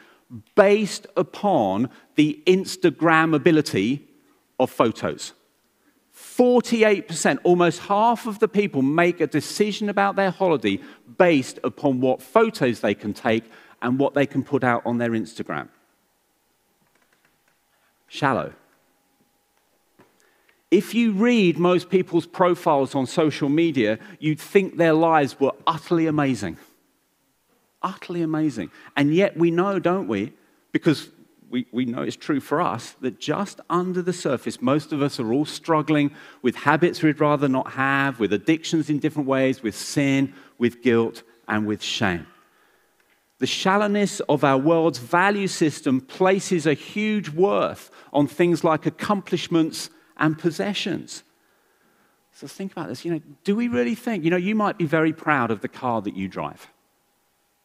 based 0.55 1.07
upon 1.17 1.89
the 2.17 2.43
Instagrammability 2.47 4.03
of 4.61 4.71
photos. 4.71 5.33
48%, 6.15 7.39
almost 7.45 7.79
half 7.81 8.27
of 8.27 8.41
the 8.41 8.49
people 8.49 8.83
make 8.83 9.21
a 9.21 9.27
decision 9.27 9.89
about 9.89 10.17
their 10.17 10.31
holiday 10.31 10.79
based 11.17 11.59
upon 11.65 12.01
what 12.01 12.21
photos 12.21 12.81
they 12.81 12.95
can 12.95 13.15
take 13.15 13.45
and 13.81 13.99
what 13.99 14.15
they 14.15 14.27
can 14.27 14.43
put 14.43 14.65
out 14.65 14.83
on 14.85 14.99
their 14.99 15.11
Instagram 15.11 15.69
shallow. 18.09 18.53
If 20.71 20.95
you 20.95 21.13
read 21.13 21.59
most 21.59 21.89
people's 21.89 22.27
profiles 22.27 22.95
on 22.95 23.07
social 23.07 23.49
media, 23.49 23.99
you'd 24.19 24.41
think 24.41 24.77
their 24.77 24.93
lives 24.93 25.41
were 25.41 25.53
utterly 25.67 26.07
amazing. 26.07 26.59
Utterly 27.81 28.23
amazing. 28.23 28.71
And 28.97 29.15
yet 29.15 29.37
we 29.37 29.51
know, 29.51 29.79
don't 29.79 30.09
we? 30.09 30.35
Because 30.73 31.09
we, 31.49 31.67
we 31.73 31.87
know 31.87 32.03
it's 32.03 32.17
true 32.17 32.41
for 32.41 32.61
us 32.61 32.97
that 33.01 33.19
just 33.19 33.61
under 33.71 34.03
the 34.03 34.13
surface, 34.13 34.61
most 34.61 34.93
of 34.93 35.01
us 35.01 35.19
are 35.19 35.33
all 35.33 35.47
struggling 35.47 36.11
with 36.43 36.55
habits 36.55 37.03
we'd 37.03 37.21
rather 37.21 37.49
not 37.49 37.73
have, 37.73 38.21
with 38.21 38.35
addictions 38.35 38.91
in 38.91 38.99
different 38.99 39.27
ways, 39.29 39.63
with 39.63 39.75
sin, 39.75 40.35
with 40.59 40.83
guilt, 40.83 41.23
and 41.47 41.67
with 41.67 41.83
shame. 41.83 42.27
The 43.39 43.47
shallowness 43.47 44.21
of 44.21 44.43
our 44.43 44.59
world's 44.59 44.99
value 44.99 45.47
system 45.47 46.01
places 46.01 46.67
a 46.67 46.75
huge 46.75 47.29
worth 47.29 47.91
on 48.13 48.27
things 48.27 48.65
like 48.65 48.85
accomplishments 48.85 49.91
and 50.17 50.37
possessions. 50.37 51.23
So 52.33 52.47
think 52.47 52.73
about 52.73 52.89
this. 52.89 53.05
You 53.05 53.13
know, 53.13 53.21
do 53.45 53.55
we 53.55 53.69
really 53.69 53.95
think, 53.95 54.25
you 54.25 54.31
know, 54.31 54.37
you 54.37 54.55
might 54.55 54.77
be 54.77 54.87
very 54.87 55.13
proud 55.13 55.51
of 55.51 55.61
the 55.61 55.69
car 55.69 56.03
that 56.03 56.17
you 56.17 56.29
drive. 56.29 56.69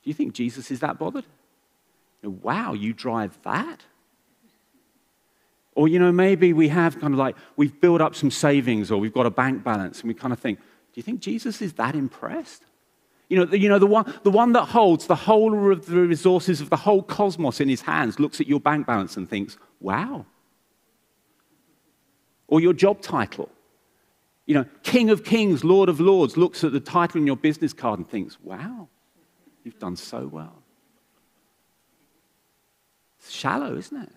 Do 0.03 0.09
you 0.09 0.13
think 0.13 0.33
Jesus 0.33 0.69
is 0.69 0.79
that 0.81 0.99
bothered? 0.99 1.25
You 2.21 2.29
know, 2.29 2.39
wow, 2.41 2.73
you 2.73 2.93
drive 2.93 3.37
that? 3.43 3.81
Or, 5.75 5.87
you 5.87 5.97
know, 5.97 6.11
maybe 6.11 6.53
we 6.53 6.67
have 6.67 6.99
kind 6.99 7.13
of 7.13 7.19
like, 7.19 7.35
we've 7.55 7.79
built 7.81 7.99
up 7.99 8.13
some 8.13 8.29
savings 8.29 8.91
or 8.91 8.99
we've 8.99 9.13
got 9.13 9.25
a 9.25 9.31
bank 9.31 9.63
balance 9.63 10.01
and 10.01 10.07
we 10.07 10.13
kind 10.13 10.31
of 10.31 10.39
think, 10.39 10.59
do 10.59 10.65
you 10.95 11.03
think 11.03 11.19
Jesus 11.19 11.61
is 11.61 11.73
that 11.73 11.95
impressed? 11.95 12.63
You 13.33 13.39
know, 13.39 13.45
the, 13.45 13.57
you 13.57 13.67
know 13.67 13.79
the, 13.79 13.87
one, 13.87 14.13
the 14.21 14.29
one 14.29 14.51
that 14.51 14.65
holds 14.65 15.07
the 15.07 15.15
whole 15.15 15.71
of 15.71 15.87
the 15.87 16.01
resources 16.01 16.61
of 16.61 16.69
the 16.69 16.77
whole 16.77 17.01
cosmos 17.01 17.59
in 17.59 17.67
his 17.67 17.81
hands 17.81 18.19
looks 18.19 18.39
at 18.39 18.45
your 18.45 18.59
bank 18.59 18.85
balance 18.85 19.17
and 19.17 19.27
thinks, 19.27 19.57
wow. 19.79 20.27
Or 22.47 22.61
your 22.61 22.73
job 22.73 23.01
title. 23.01 23.49
You 24.45 24.53
know, 24.53 24.65
King 24.83 25.09
of 25.09 25.23
Kings, 25.23 25.63
Lord 25.63 25.89
of 25.89 25.99
Lords 25.99 26.37
looks 26.37 26.63
at 26.63 26.73
the 26.73 26.79
title 26.79 27.19
in 27.21 27.25
your 27.25 27.35
business 27.35 27.73
card 27.73 27.97
and 27.97 28.07
thinks, 28.07 28.37
wow, 28.43 28.87
you've 29.63 29.79
done 29.79 29.95
so 29.95 30.27
well. 30.27 30.61
It's 33.17 33.31
shallow, 33.31 33.75
isn't 33.75 33.99
it? 33.99 34.11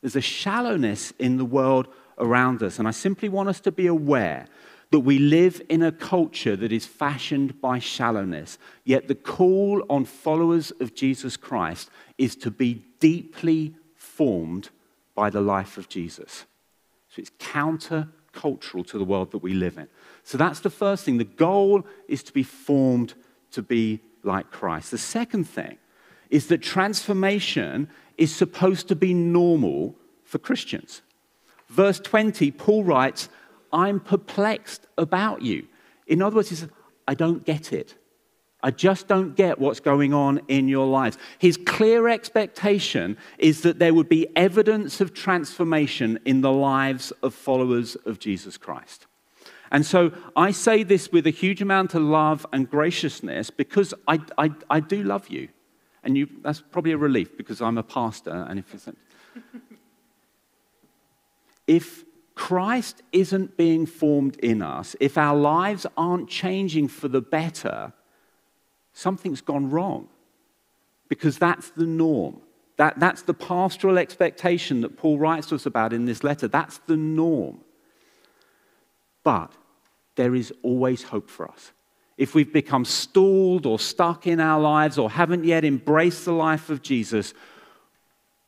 There's 0.00 0.16
a 0.16 0.22
shallowness 0.22 1.12
in 1.18 1.36
the 1.36 1.44
world 1.44 1.88
around 2.16 2.62
us. 2.62 2.78
And 2.78 2.88
I 2.88 2.92
simply 2.92 3.28
want 3.28 3.50
us 3.50 3.60
to 3.60 3.70
be 3.70 3.86
aware 3.86 4.46
that 4.90 5.00
we 5.00 5.18
live 5.18 5.62
in 5.68 5.82
a 5.82 5.92
culture 5.92 6.56
that 6.56 6.72
is 6.72 6.84
fashioned 6.84 7.60
by 7.60 7.78
shallowness. 7.78 8.58
Yet 8.84 9.06
the 9.06 9.14
call 9.14 9.84
on 9.88 10.04
followers 10.04 10.72
of 10.80 10.94
Jesus 10.94 11.36
Christ 11.36 11.90
is 12.18 12.34
to 12.36 12.50
be 12.50 12.84
deeply 12.98 13.74
formed 13.94 14.70
by 15.14 15.30
the 15.30 15.40
life 15.40 15.78
of 15.78 15.88
Jesus. 15.88 16.44
So 17.08 17.20
it's 17.20 17.30
counter-cultural 17.38 18.84
to 18.84 18.98
the 18.98 19.04
world 19.04 19.30
that 19.30 19.38
we 19.38 19.54
live 19.54 19.78
in. 19.78 19.88
So 20.24 20.36
that's 20.36 20.60
the 20.60 20.70
first 20.70 21.04
thing. 21.04 21.18
The 21.18 21.24
goal 21.24 21.84
is 22.08 22.22
to 22.24 22.32
be 22.32 22.42
formed 22.42 23.14
to 23.52 23.62
be 23.62 24.00
like 24.22 24.50
Christ. 24.50 24.90
The 24.90 24.98
second 24.98 25.44
thing 25.44 25.78
is 26.30 26.48
that 26.48 26.62
transformation 26.62 27.88
is 28.18 28.34
supposed 28.34 28.88
to 28.88 28.96
be 28.96 29.14
normal 29.14 29.94
for 30.24 30.38
Christians. 30.38 31.02
Verse 31.68 31.98
20, 32.00 32.50
Paul 32.52 32.84
writes, 32.84 33.28
I'm 33.72 34.00
perplexed 34.00 34.86
about 34.98 35.42
you. 35.42 35.66
In 36.06 36.22
other 36.22 36.36
words, 36.36 36.48
he 36.48 36.56
says, 36.56 36.70
I 37.06 37.14
don't 37.14 37.44
get 37.44 37.72
it. 37.72 37.94
I 38.62 38.70
just 38.70 39.08
don't 39.08 39.34
get 39.34 39.58
what's 39.58 39.80
going 39.80 40.12
on 40.12 40.40
in 40.48 40.68
your 40.68 40.86
lives. 40.86 41.16
His 41.38 41.56
clear 41.56 42.08
expectation 42.08 43.16
is 43.38 43.62
that 43.62 43.78
there 43.78 43.94
would 43.94 44.08
be 44.08 44.28
evidence 44.36 45.00
of 45.00 45.14
transformation 45.14 46.18
in 46.24 46.42
the 46.42 46.52
lives 46.52 47.10
of 47.22 47.34
followers 47.34 47.96
of 48.04 48.18
Jesus 48.18 48.58
Christ. 48.58 49.06
And 49.70 49.86
so 49.86 50.12
I 50.36 50.50
say 50.50 50.82
this 50.82 51.12
with 51.12 51.26
a 51.26 51.30
huge 51.30 51.62
amount 51.62 51.94
of 51.94 52.02
love 52.02 52.44
and 52.52 52.68
graciousness 52.68 53.50
because 53.50 53.94
I, 54.06 54.20
I, 54.36 54.50
I 54.68 54.80
do 54.80 55.04
love 55.04 55.28
you. 55.28 55.48
And 56.02 56.16
you, 56.16 56.28
that's 56.42 56.60
probably 56.60 56.92
a 56.92 56.98
relief 56.98 57.36
because 57.36 57.62
I'm 57.62 57.78
a 57.78 57.82
pastor. 57.82 58.46
And 58.48 58.58
if, 58.58 58.88
if 61.66 62.04
Christ 62.40 63.02
isn't 63.12 63.58
being 63.58 63.84
formed 63.84 64.36
in 64.38 64.62
us, 64.62 64.96
if 64.98 65.18
our 65.18 65.36
lives 65.36 65.84
aren't 65.94 66.30
changing 66.30 66.88
for 66.88 67.06
the 67.06 67.20
better, 67.20 67.92
something's 68.94 69.42
gone 69.42 69.68
wrong. 69.68 70.08
Because 71.06 71.36
that's 71.36 71.68
the 71.72 71.84
norm. 71.84 72.40
That, 72.78 72.98
that's 72.98 73.22
the 73.22 73.34
pastoral 73.34 73.98
expectation 73.98 74.80
that 74.80 74.96
Paul 74.96 75.18
writes 75.18 75.48
to 75.48 75.54
us 75.54 75.66
about 75.66 75.92
in 75.92 76.06
this 76.06 76.24
letter. 76.24 76.48
That's 76.48 76.78
the 76.86 76.96
norm. 76.96 77.60
But 79.22 79.52
there 80.16 80.34
is 80.34 80.50
always 80.62 81.02
hope 81.02 81.28
for 81.28 81.46
us. 81.46 81.72
If 82.16 82.34
we've 82.34 82.50
become 82.50 82.86
stalled 82.86 83.66
or 83.66 83.78
stuck 83.78 84.26
in 84.26 84.40
our 84.40 84.58
lives 84.58 84.96
or 84.96 85.10
haven't 85.10 85.44
yet 85.44 85.66
embraced 85.66 86.24
the 86.24 86.32
life 86.32 86.70
of 86.70 86.80
Jesus, 86.80 87.34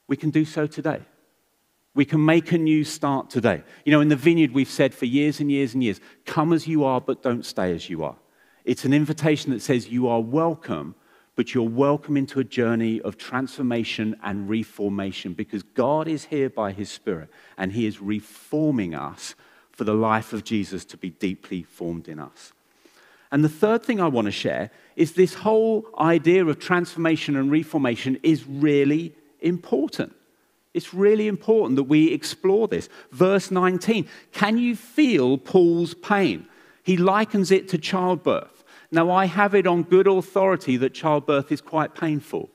we 0.08 0.16
can 0.16 0.30
do 0.30 0.46
so 0.46 0.66
today. 0.66 1.02
We 1.94 2.04
can 2.04 2.24
make 2.24 2.52
a 2.52 2.58
new 2.58 2.84
start 2.84 3.28
today. 3.28 3.62
You 3.84 3.92
know, 3.92 4.00
in 4.00 4.08
the 4.08 4.16
vineyard, 4.16 4.52
we've 4.52 4.70
said 4.70 4.94
for 4.94 5.04
years 5.04 5.40
and 5.40 5.50
years 5.50 5.74
and 5.74 5.82
years 5.82 6.00
come 6.24 6.52
as 6.52 6.66
you 6.66 6.84
are, 6.84 7.00
but 7.00 7.22
don't 7.22 7.44
stay 7.44 7.74
as 7.74 7.90
you 7.90 8.02
are. 8.02 8.16
It's 8.64 8.84
an 8.84 8.94
invitation 8.94 9.50
that 9.52 9.60
says 9.60 9.88
you 9.88 10.08
are 10.08 10.20
welcome, 10.20 10.94
but 11.36 11.52
you're 11.52 11.68
welcome 11.68 12.16
into 12.16 12.40
a 12.40 12.44
journey 12.44 13.00
of 13.02 13.18
transformation 13.18 14.16
and 14.22 14.48
reformation 14.48 15.34
because 15.34 15.62
God 15.62 16.08
is 16.08 16.26
here 16.26 16.48
by 16.48 16.72
his 16.72 16.88
Spirit 16.88 17.28
and 17.58 17.72
he 17.72 17.86
is 17.86 18.00
reforming 18.00 18.94
us 18.94 19.34
for 19.70 19.84
the 19.84 19.94
life 19.94 20.32
of 20.32 20.44
Jesus 20.44 20.84
to 20.86 20.96
be 20.96 21.10
deeply 21.10 21.62
formed 21.62 22.08
in 22.08 22.18
us. 22.18 22.52
And 23.30 23.42
the 23.42 23.48
third 23.48 23.82
thing 23.82 24.00
I 24.00 24.08
want 24.08 24.26
to 24.26 24.32
share 24.32 24.70
is 24.94 25.12
this 25.12 25.34
whole 25.34 25.86
idea 25.98 26.44
of 26.44 26.58
transformation 26.58 27.34
and 27.36 27.50
reformation 27.50 28.18
is 28.22 28.46
really 28.46 29.14
important. 29.40 30.14
It's 30.74 30.94
really 30.94 31.28
important 31.28 31.76
that 31.76 31.84
we 31.84 32.12
explore 32.12 32.66
this. 32.68 32.88
Verse 33.10 33.50
19 33.50 34.06
Can 34.32 34.58
you 34.58 34.76
feel 34.76 35.38
Paul's 35.38 35.94
pain? 35.94 36.46
He 36.82 36.96
likens 36.96 37.50
it 37.50 37.68
to 37.68 37.78
childbirth. 37.78 38.64
Now, 38.90 39.10
I 39.10 39.24
have 39.26 39.54
it 39.54 39.66
on 39.66 39.84
good 39.84 40.06
authority 40.06 40.76
that 40.78 40.92
childbirth 40.92 41.50
is 41.50 41.60
quite 41.60 41.94
painful. 41.94 42.50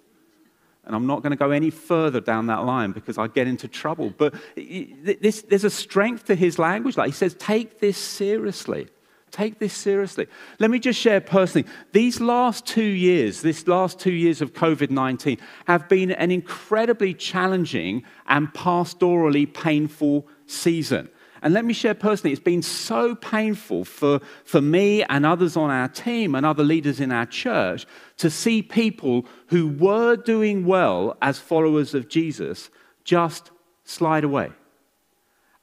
And 0.86 0.96
I'm 0.96 1.08
not 1.08 1.22
going 1.22 1.32
to 1.32 1.38
go 1.38 1.52
any 1.52 1.70
further 1.70 2.22
down 2.22 2.48
that 2.48 2.64
line 2.64 2.92
because 2.92 3.18
I 3.18 3.28
get 3.28 3.48
into 3.48 3.68
trouble. 3.68 4.14
But 4.16 4.36
this, 4.56 5.42
there's 5.42 5.66
a 5.66 5.70
strength 5.70 6.26
to 6.26 6.36
his 6.36 6.60
language. 6.60 6.96
Like 6.96 7.08
he 7.08 7.14
says, 7.14 7.36
take 7.38 7.80
this 7.80 7.98
seriously. 7.98 8.88
Take 9.32 9.60
this 9.60 9.74
seriously. 9.74 10.28
Let 10.60 10.72
me 10.72 10.80
just 10.80 11.00
share 11.00 11.20
personally. 11.20 11.68
These 11.92 12.22
last 12.22 12.66
two 12.66 12.82
years, 12.82 13.42
this 13.42 13.68
last 13.68 14.00
two 14.00 14.14
years 14.14 14.42
of 14.42 14.54
COVID 14.54 14.90
19, 14.90 15.38
have 15.66 15.90
been 15.90 16.12
an 16.12 16.32
incredibly 16.32 17.14
challenging 17.14 18.04
and 18.28 18.48
pastorally 18.54 19.52
painful 19.52 20.28
season. 20.46 21.10
And 21.42 21.54
let 21.54 21.66
me 21.66 21.74
share 21.74 21.94
personally, 21.94 22.32
it's 22.32 22.42
been 22.42 22.64
so 22.64 23.16
painful 23.16 23.86
for, 23.86 24.22
for 24.44 24.62
me 24.62 25.04
and 25.04 25.26
others 25.26 25.56
on 25.56 25.70
our 25.70 25.88
team 25.88 26.34
and 26.34 26.46
other 26.46 26.64
leaders 26.64 27.00
in 27.00 27.12
our 27.12 27.26
church 27.26 27.86
to 28.18 28.30
see 28.30 28.62
people 28.62 29.26
who 29.48 29.68
were 29.68 30.16
doing 30.16 30.66
well 30.66 31.16
as 31.22 31.38
followers 31.38 31.94
of 31.94 32.10
Jesus 32.10 32.70
just 33.04 33.52
slide 33.84 34.24
away. 34.24 34.50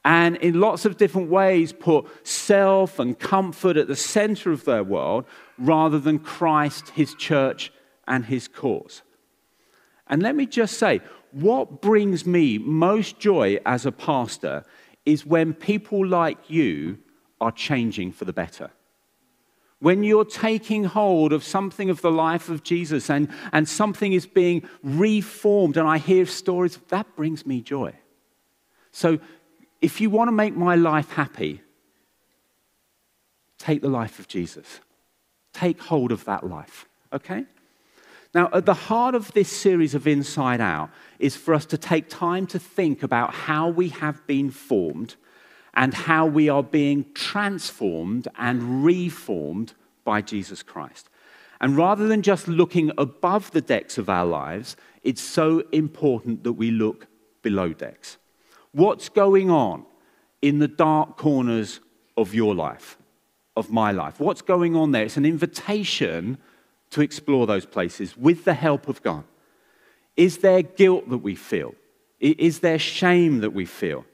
And 0.04 0.36
in 0.36 0.60
lots 0.60 0.84
of 0.84 0.98
different 0.98 1.30
ways, 1.30 1.72
put 1.72 2.06
self 2.26 2.98
and 2.98 3.18
comfort 3.18 3.76
at 3.76 3.88
the 3.88 3.96
center 3.96 4.52
of 4.52 4.64
their 4.64 4.84
world 4.84 5.24
rather 5.58 5.98
than 5.98 6.18
Christ, 6.18 6.90
his 6.90 7.14
church, 7.14 7.72
and 8.06 8.26
his 8.26 8.46
cause. 8.46 9.02
And 10.06 10.22
let 10.22 10.36
me 10.36 10.44
just 10.44 10.76
say, 10.78 11.00
what 11.32 11.80
brings 11.80 12.26
me 12.26 12.58
most 12.58 13.18
joy 13.18 13.58
as 13.64 13.86
a 13.86 13.92
pastor 13.92 14.64
is 15.06 15.24
when 15.24 15.54
people 15.54 16.06
like 16.06 16.50
you 16.50 16.98
are 17.40 17.52
changing 17.52 18.12
for 18.12 18.24
the 18.24 18.32
better. 18.32 18.70
When 19.80 20.02
you're 20.02 20.24
taking 20.24 20.84
hold 20.84 21.32
of 21.32 21.42
something 21.42 21.90
of 21.90 22.00
the 22.00 22.10
life 22.10 22.48
of 22.48 22.62
Jesus 22.62 23.10
and, 23.10 23.28
and 23.52 23.68
something 23.68 24.12
is 24.12 24.26
being 24.26 24.68
reformed, 24.82 25.76
and 25.76 25.88
I 25.88 25.98
hear 25.98 26.24
stories, 26.26 26.78
that 26.88 27.16
brings 27.16 27.44
me 27.44 27.60
joy. 27.60 27.94
So, 28.92 29.18
if 29.84 30.00
you 30.00 30.08
want 30.08 30.28
to 30.28 30.32
make 30.32 30.56
my 30.56 30.76
life 30.76 31.10
happy, 31.10 31.60
take 33.58 33.82
the 33.82 33.88
life 33.88 34.18
of 34.18 34.26
Jesus. 34.26 34.80
Take 35.52 35.78
hold 35.78 36.10
of 36.10 36.24
that 36.24 36.48
life, 36.48 36.86
okay? 37.12 37.44
Now, 38.34 38.48
at 38.54 38.64
the 38.64 38.72
heart 38.72 39.14
of 39.14 39.30
this 39.34 39.50
series 39.50 39.94
of 39.94 40.06
Inside 40.06 40.62
Out 40.62 40.88
is 41.18 41.36
for 41.36 41.52
us 41.52 41.66
to 41.66 41.76
take 41.76 42.08
time 42.08 42.46
to 42.46 42.58
think 42.58 43.02
about 43.02 43.34
how 43.34 43.68
we 43.68 43.90
have 43.90 44.26
been 44.26 44.50
formed 44.50 45.16
and 45.74 45.92
how 45.92 46.24
we 46.24 46.48
are 46.48 46.62
being 46.62 47.04
transformed 47.12 48.26
and 48.38 48.84
reformed 48.84 49.74
by 50.02 50.22
Jesus 50.22 50.62
Christ. 50.62 51.10
And 51.60 51.76
rather 51.76 52.08
than 52.08 52.22
just 52.22 52.48
looking 52.48 52.90
above 52.96 53.50
the 53.50 53.60
decks 53.60 53.98
of 53.98 54.08
our 54.08 54.24
lives, 54.24 54.76
it's 55.02 55.20
so 55.20 55.62
important 55.72 56.42
that 56.44 56.54
we 56.54 56.70
look 56.70 57.06
below 57.42 57.74
decks. 57.74 58.16
What's 58.74 59.08
going 59.08 59.50
on 59.50 59.86
in 60.42 60.58
the 60.58 60.68
dark 60.68 61.16
corners 61.16 61.78
of 62.16 62.34
your 62.34 62.56
life, 62.56 62.98
of 63.56 63.70
my 63.70 63.92
life? 63.92 64.18
What's 64.18 64.42
going 64.42 64.74
on 64.74 64.90
there? 64.90 65.04
It's 65.04 65.16
an 65.16 65.24
invitation 65.24 66.38
to 66.90 67.00
explore 67.00 67.46
those 67.46 67.66
places 67.66 68.16
with 68.16 68.44
the 68.44 68.54
help 68.54 68.88
of 68.88 69.00
God? 69.02 69.22
Is 70.16 70.38
there 70.38 70.62
guilt 70.62 71.08
that 71.10 71.18
we 71.18 71.36
feel? 71.36 71.74
Is 72.18 72.60
there 72.60 72.78
shame 72.78 73.40
that 73.40 73.52
we 73.52 73.64
feel? 73.64 74.04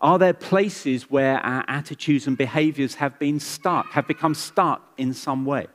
Are 0.00 0.18
there 0.18 0.34
places 0.34 1.10
where 1.10 1.38
our 1.38 1.64
attitudes 1.68 2.26
and 2.26 2.36
behaviors 2.36 2.96
have 2.96 3.18
been 3.18 3.40
stuck, 3.40 3.92
have 3.92 4.06
become 4.06 4.34
stuck 4.34 4.82
in 4.98 5.14
some 5.14 5.46
way? 5.46 5.68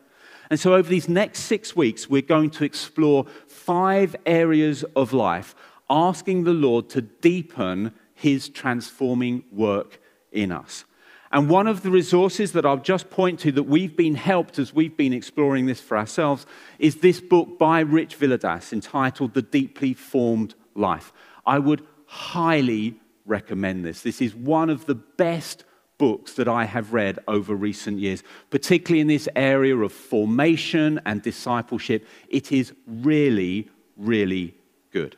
And 0.51 0.59
so, 0.59 0.75
over 0.75 0.87
these 0.87 1.09
next 1.09 1.41
six 1.41 1.75
weeks, 1.75 2.09
we're 2.09 2.21
going 2.21 2.51
to 2.51 2.65
explore 2.65 3.25
five 3.47 4.15
areas 4.27 4.83
of 4.95 5.11
life, 5.11 5.55
asking 5.89 6.43
the 6.43 6.53
Lord 6.53 6.89
to 6.89 7.01
deepen 7.01 7.93
his 8.21 8.49
transforming 8.49 9.43
work 9.51 9.99
in 10.31 10.51
us. 10.51 10.85
And 11.31 11.49
one 11.49 11.65
of 11.65 11.81
the 11.81 11.89
resources 11.89 12.51
that 12.51 12.65
I'll 12.65 12.77
just 12.77 13.09
point 13.09 13.39
to 13.39 13.51
that 13.53 13.63
we've 13.63 13.95
been 13.95 14.15
helped 14.15 14.59
as 14.59 14.73
we've 14.73 14.95
been 14.95 15.13
exploring 15.13 15.65
this 15.65 15.81
for 15.81 15.97
ourselves 15.97 16.45
is 16.77 16.97
this 16.97 17.19
book 17.19 17.57
by 17.57 17.79
Rich 17.79 18.19
Villodas 18.19 18.73
entitled 18.73 19.33
The 19.33 19.41
Deeply 19.41 19.93
Formed 19.93 20.53
Life. 20.75 21.11
I 21.45 21.57
would 21.57 21.87
highly 22.05 22.99
recommend 23.25 23.85
this. 23.85 24.01
This 24.01 24.21
is 24.21 24.35
one 24.35 24.69
of 24.69 24.85
the 24.85 24.95
best 24.95 25.63
books 25.97 26.33
that 26.33 26.47
I 26.47 26.65
have 26.65 26.93
read 26.93 27.17
over 27.27 27.55
recent 27.55 27.97
years, 27.99 28.23
particularly 28.49 29.01
in 29.01 29.07
this 29.07 29.29
area 29.35 29.77
of 29.77 29.93
formation 29.93 30.99
and 31.05 31.21
discipleship. 31.21 32.05
It 32.27 32.51
is 32.51 32.73
really, 32.85 33.69
really 33.95 34.55
good. 34.91 35.15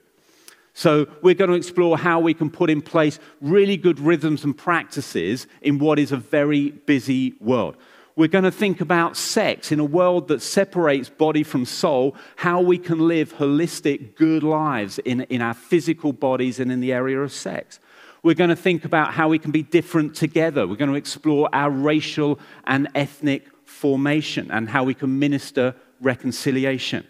So, 0.76 1.08
we're 1.22 1.36
going 1.36 1.52
to 1.52 1.56
explore 1.56 1.98
how 1.98 2.20
we 2.20 2.34
can 2.34 2.50
put 2.50 2.72
in 2.72 2.82
place 2.82 3.20
really 3.42 3.78
good 3.78 4.00
rhythms 4.00 4.44
and 4.44 4.58
practices 4.58 5.46
in 5.62 5.78
what 5.78 6.00
is 6.00 6.12
a 6.12 6.18
very 6.18 6.72
busy 6.72 7.36
world. 7.40 7.78
We're 8.16 8.28
going 8.28 8.44
to 8.44 8.52
think 8.52 8.80
about 8.80 9.18
sex 9.18 9.72
in 9.72 9.80
a 9.80 9.86
world 9.86 10.28
that 10.28 10.42
separates 10.42 11.10
body 11.10 11.42
from 11.42 11.66
soul, 11.66 12.16
how 12.36 12.62
we 12.62 12.78
can 12.78 13.08
live 13.08 13.34
holistic, 13.36 14.16
good 14.16 14.44
lives 14.44 15.00
in, 15.00 15.22
in 15.22 15.42
our 15.42 15.56
physical 15.56 16.14
bodies 16.14 16.60
and 16.60 16.72
in 16.72 16.80
the 16.80 16.94
area 16.94 17.20
of 17.20 17.32
sex. 17.32 17.80
We're 18.22 18.36
going 18.36 18.52
to 18.52 18.56
think 18.56 18.86
about 18.86 19.14
how 19.14 19.30
we 19.30 19.40
can 19.40 19.52
be 19.52 19.64
different 19.64 20.16
together. 20.16 20.68
We're 20.68 20.76
going 20.76 20.92
to 20.92 20.96
explore 20.96 21.50
our 21.54 21.72
racial 21.72 22.40
and 22.66 22.88
ethnic 22.94 23.48
formation 23.66 24.52
and 24.52 24.70
how 24.70 24.84
we 24.84 24.94
can 24.94 25.18
minister 25.18 25.76
reconciliation. 26.00 27.06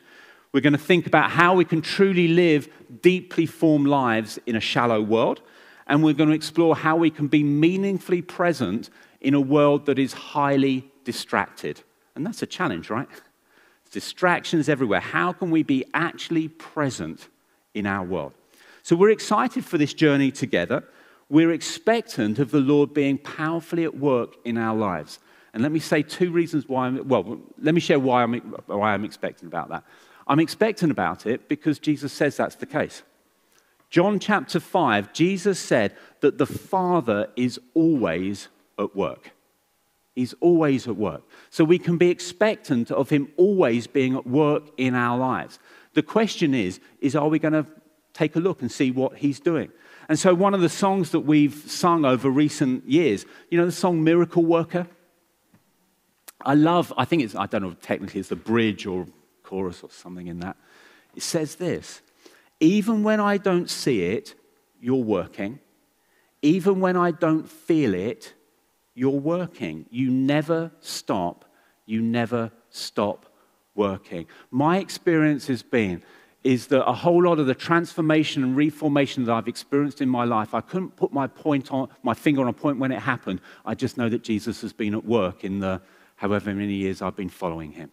We're 0.54 0.62
going 0.62 0.74
to 0.74 0.80
think 0.80 1.08
about 1.08 1.32
how 1.32 1.56
we 1.56 1.66
can 1.66 1.82
truly 1.82 2.28
live 2.28 2.70
deeply 3.02 3.48
formed 3.48 3.88
lives 3.88 4.38
in 4.46 4.56
a 4.56 4.60
shallow 4.60 5.02
world. 5.02 5.42
And 5.88 6.04
we're 6.04 6.14
going 6.14 6.30
to 6.30 6.36
explore 6.36 6.76
how 6.76 6.96
we 6.96 7.10
can 7.10 7.28
be 7.28 7.44
meaningfully 7.44 8.22
present 8.22 8.90
in 9.20 9.34
a 9.34 9.42
world 9.42 9.88
that 9.88 9.98
is 9.98 10.14
highly 10.14 10.90
distracted. 11.04 11.82
And 12.16 12.26
that's 12.26 12.44
a 12.44 12.46
challenge, 12.46 12.92
right? 12.92 13.10
Distractions 13.92 14.70
everywhere. 14.70 15.00
How 15.00 15.34
can 15.34 15.50
we 15.52 15.64
be 15.64 15.86
actually 15.94 16.48
present 16.48 17.28
in 17.74 17.88
our 17.88 18.06
world? 18.06 18.34
So 18.84 18.96
we're 18.96 19.10
excited 19.10 19.66
for 19.66 19.78
this 19.78 19.94
journey 19.94 20.32
together. 20.32 20.84
We're 21.30 21.52
expectant 21.52 22.38
of 22.38 22.52
the 22.52 22.60
Lord 22.60 22.94
being 22.94 23.18
powerfully 23.18 23.86
at 23.86 23.98
work 23.98 24.36
in 24.46 24.58
our 24.58 24.76
lives. 24.76 25.20
And 25.54 25.64
let 25.64 25.72
me 25.72 25.80
say 25.80 26.04
two 26.04 26.32
reasons 26.32 26.68
why 26.68 26.88
I'm, 26.88 27.08
well, 27.08 27.40
let 27.60 27.74
me 27.74 27.82
share 27.82 28.00
why 28.00 28.24
I'm, 28.24 28.34
why 28.68 28.94
I'm 28.94 29.06
expecting 29.06 29.48
about 29.48 29.70
that. 29.70 29.84
I'm 30.28 30.40
expectant 30.40 30.92
about 30.92 31.26
it 31.26 31.50
because 31.50 31.80
Jesus 31.80 32.14
says 32.14 32.38
that's 32.38 32.56
the 32.56 32.66
case. 32.66 33.04
John 33.90 34.20
chapter 34.20 34.60
5, 34.60 35.14
Jesus 35.14 35.60
said 35.60 35.96
that 36.22 36.38
the 36.38 36.48
Father 36.48 37.30
is 37.36 37.60
always 37.74 38.48
at 38.80 38.96
work. 38.96 39.32
He's 40.16 40.34
always 40.42 40.88
at 40.88 40.96
work. 40.96 41.24
So 41.50 41.64
we 41.64 41.80
can 41.80 41.98
be 41.98 42.10
expectant 42.10 42.92
of 42.92 43.10
him 43.10 43.32
always 43.38 43.88
being 43.88 44.16
at 44.16 44.26
work 44.26 44.64
in 44.78 44.96
our 44.96 45.18
lives. 45.18 45.60
The 45.94 46.04
question 46.04 46.54
is, 46.54 46.80
is 47.02 47.16
are 47.16 47.28
we 47.28 47.40
going 47.40 47.54
to 47.54 47.66
take 48.14 48.36
a 48.36 48.40
look 48.40 48.62
and 48.62 48.72
see 48.72 48.92
what 48.92 49.18
he's 49.18 49.40
doing? 49.40 49.72
And 50.10 50.20
so 50.20 50.34
one 50.34 50.54
of 50.54 50.62
the 50.62 50.70
songs 50.70 51.12
that 51.12 51.22
we've 51.22 51.56
sung 51.68 52.06
over 52.06 52.30
recent 52.30 52.88
years, 52.88 53.26
you 53.50 53.58
know 53.58 53.66
the 53.66 53.72
song 53.72 54.04
Miracle 54.04 54.44
Worker? 54.44 54.88
I 56.46 56.56
love, 56.56 56.92
I 56.98 57.06
think 57.06 57.24
it's, 57.24 57.36
I 57.36 57.46
don't 57.46 57.62
know 57.62 57.76
technically 57.82 58.20
it's 58.20 58.30
the 58.30 58.36
bridge 58.36 58.86
or 58.86 59.08
chorus 59.44 59.84
or 59.84 59.90
something 59.90 60.28
in 60.28 60.40
that. 60.40 60.58
It 61.16 61.24
says 61.24 61.56
this 61.56 62.02
Even 62.60 63.04
when 63.04 63.20
I 63.20 63.38
don't 63.38 63.70
see 63.70 64.04
it, 64.04 64.36
you're 64.80 65.04
working. 65.04 65.60
Even 66.42 66.82
when 66.82 66.98
I 66.98 67.12
don't 67.12 67.50
feel 67.50 67.94
it, 67.94 68.34
you're 68.94 69.12
working. 69.12 69.86
You 69.90 70.12
never 70.12 70.72
stop. 70.82 71.46
You 71.86 72.02
never 72.02 72.52
stop 72.70 73.34
working. 73.76 74.28
My 74.52 74.78
experience 74.80 75.48
has 75.48 75.64
been 75.64 76.04
is 76.44 76.68
that 76.68 76.86
a 76.86 76.94
whole 76.94 77.24
lot 77.24 77.40
of 77.40 77.48
the 77.48 77.56
transformation 77.56 78.44
and 78.44 78.56
reformation 78.56 79.24
that 79.24 79.32
I've 79.32 79.48
experienced 79.48 80.02
in 80.02 80.10
my 80.10 80.26
life, 80.26 80.54
I 80.54 80.60
couldn't 80.60 80.96
put 80.98 81.14
my 81.14 81.28
point 81.28 81.72
on 81.72 81.88
my 82.04 82.14
finger 82.14 82.42
on 82.42 82.48
a 82.48 82.54
point 82.54 82.80
when 82.80 82.92
it 82.92 83.00
happened. 83.00 83.40
I 83.66 83.76
just 83.76 83.98
know 83.98 84.10
that 84.10 84.24
Jesus 84.24 84.62
has 84.62 84.74
been 84.74 84.94
at 84.94 85.06
work 85.06 85.46
in 85.46 85.60
the 85.60 85.82
however 86.18 86.54
many 86.54 86.74
years 86.74 87.02
I've 87.02 87.16
been 87.16 87.30
following 87.30 87.72
him. 87.72 87.92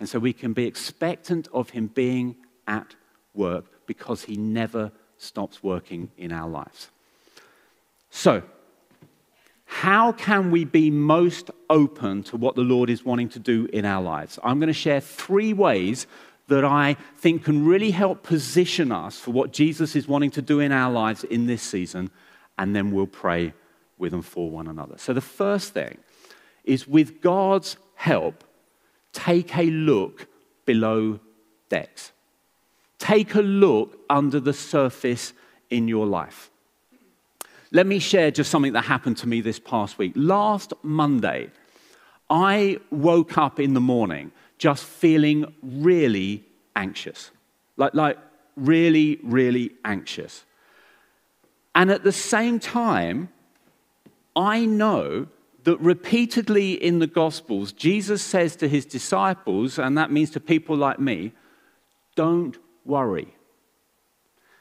And 0.00 0.08
so 0.08 0.18
we 0.18 0.32
can 0.32 0.54
be 0.54 0.66
expectant 0.66 1.46
of 1.52 1.70
him 1.70 1.86
being 1.86 2.36
at 2.66 2.96
work 3.34 3.86
because 3.86 4.24
he 4.24 4.36
never 4.36 4.90
stops 5.18 5.62
working 5.62 6.10
in 6.16 6.32
our 6.32 6.48
lives. 6.48 6.90
So, 8.10 8.42
how 9.64 10.10
can 10.10 10.50
we 10.50 10.64
be 10.64 10.90
most 10.90 11.50
open 11.68 12.24
to 12.24 12.36
what 12.36 12.56
the 12.56 12.62
Lord 12.62 12.90
is 12.90 13.04
wanting 13.04 13.28
to 13.30 13.38
do 13.38 13.68
in 13.72 13.84
our 13.84 14.02
lives? 14.02 14.38
I'm 14.42 14.58
going 14.58 14.66
to 14.66 14.72
share 14.72 15.00
three 15.00 15.52
ways 15.52 16.08
that 16.48 16.64
I 16.64 16.96
think 17.18 17.44
can 17.44 17.64
really 17.64 17.92
help 17.92 18.24
position 18.24 18.90
us 18.90 19.20
for 19.20 19.30
what 19.30 19.52
Jesus 19.52 19.94
is 19.94 20.08
wanting 20.08 20.32
to 20.32 20.42
do 20.42 20.58
in 20.58 20.72
our 20.72 20.90
lives 20.90 21.22
in 21.22 21.46
this 21.46 21.62
season, 21.62 22.10
and 22.58 22.74
then 22.74 22.90
we'll 22.90 23.06
pray 23.06 23.52
with 23.96 24.12
and 24.12 24.24
for 24.24 24.50
one 24.50 24.66
another. 24.66 24.96
So, 24.98 25.12
the 25.12 25.20
first 25.20 25.72
thing 25.72 25.98
is 26.64 26.88
with 26.88 27.20
God's 27.20 27.76
help, 27.94 28.42
take 29.12 29.56
a 29.56 29.64
look 29.64 30.26
below 30.66 31.20
decks. 31.68 32.12
Take 32.98 33.34
a 33.34 33.40
look 33.40 33.98
under 34.08 34.40
the 34.40 34.52
surface 34.52 35.32
in 35.70 35.88
your 35.88 36.06
life. 36.06 36.50
Let 37.72 37.86
me 37.86 37.98
share 37.98 38.30
just 38.30 38.50
something 38.50 38.72
that 38.72 38.84
happened 38.84 39.16
to 39.18 39.28
me 39.28 39.40
this 39.40 39.58
past 39.58 39.96
week. 39.96 40.12
Last 40.16 40.72
Monday, 40.82 41.50
I 42.28 42.78
woke 42.90 43.38
up 43.38 43.60
in 43.60 43.74
the 43.74 43.80
morning 43.80 44.32
just 44.58 44.84
feeling 44.84 45.54
really 45.62 46.44
anxious. 46.76 47.30
Like, 47.76 47.94
like 47.94 48.18
really, 48.56 49.18
really 49.22 49.72
anxious. 49.84 50.44
And 51.74 51.90
at 51.90 52.02
the 52.02 52.12
same 52.12 52.58
time, 52.58 53.30
I 54.34 54.66
know 54.66 55.28
that 55.70 55.78
repeatedly 55.78 56.72
in 56.72 56.98
the 56.98 57.06
Gospels, 57.06 57.70
Jesus 57.70 58.22
says 58.22 58.56
to 58.56 58.68
his 58.68 58.84
disciples, 58.84 59.78
and 59.78 59.96
that 59.96 60.10
means 60.10 60.30
to 60.30 60.40
people 60.40 60.76
like 60.76 60.98
me, 60.98 61.32
don't 62.16 62.58
worry. 62.84 63.36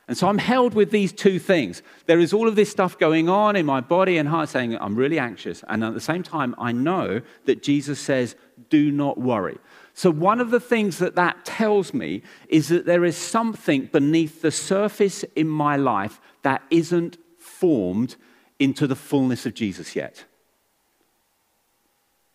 And 0.07 0.15
so 0.15 0.27
I'm 0.27 0.37
held 0.37 0.75
with 0.75 0.91
these 0.91 1.11
two 1.11 1.39
things. 1.39 1.81
There 2.05 2.19
is 2.19 2.31
all 2.31 2.47
of 2.47 2.55
this 2.55 2.69
stuff 2.69 2.99
going 2.99 3.27
on 3.27 3.55
in 3.55 3.65
my 3.65 3.81
body 3.81 4.19
and 4.19 4.29
heart 4.29 4.49
saying, 4.49 4.77
I'm 4.77 4.95
really 4.95 5.17
anxious. 5.17 5.63
And 5.67 5.83
at 5.83 5.95
the 5.95 5.99
same 5.99 6.21
time, 6.21 6.53
I 6.59 6.73
know 6.73 7.21
that 7.45 7.63
Jesus 7.63 7.99
says, 7.99 8.35
do 8.69 8.91
not 8.91 9.17
worry. 9.17 9.57
So, 9.95 10.11
one 10.11 10.39
of 10.39 10.51
the 10.51 10.59
things 10.59 10.99
that 10.99 11.15
that 11.15 11.43
tells 11.43 11.91
me 11.91 12.21
is 12.49 12.67
that 12.67 12.85
there 12.85 13.03
is 13.03 13.17
something 13.17 13.87
beneath 13.87 14.43
the 14.43 14.51
surface 14.51 15.23
in 15.35 15.47
my 15.47 15.75
life 15.75 16.21
that 16.43 16.61
isn't 16.69 17.17
formed 17.39 18.15
into 18.59 18.85
the 18.85 18.95
fullness 18.95 19.47
of 19.47 19.55
Jesus 19.55 19.95
yet. 19.95 20.25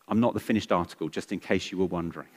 I'm 0.08 0.20
not 0.20 0.34
the 0.34 0.40
finished 0.40 0.72
article, 0.72 1.08
just 1.08 1.32
in 1.32 1.40
case 1.40 1.72
you 1.72 1.78
were 1.78 1.86
wondering. 1.86 2.28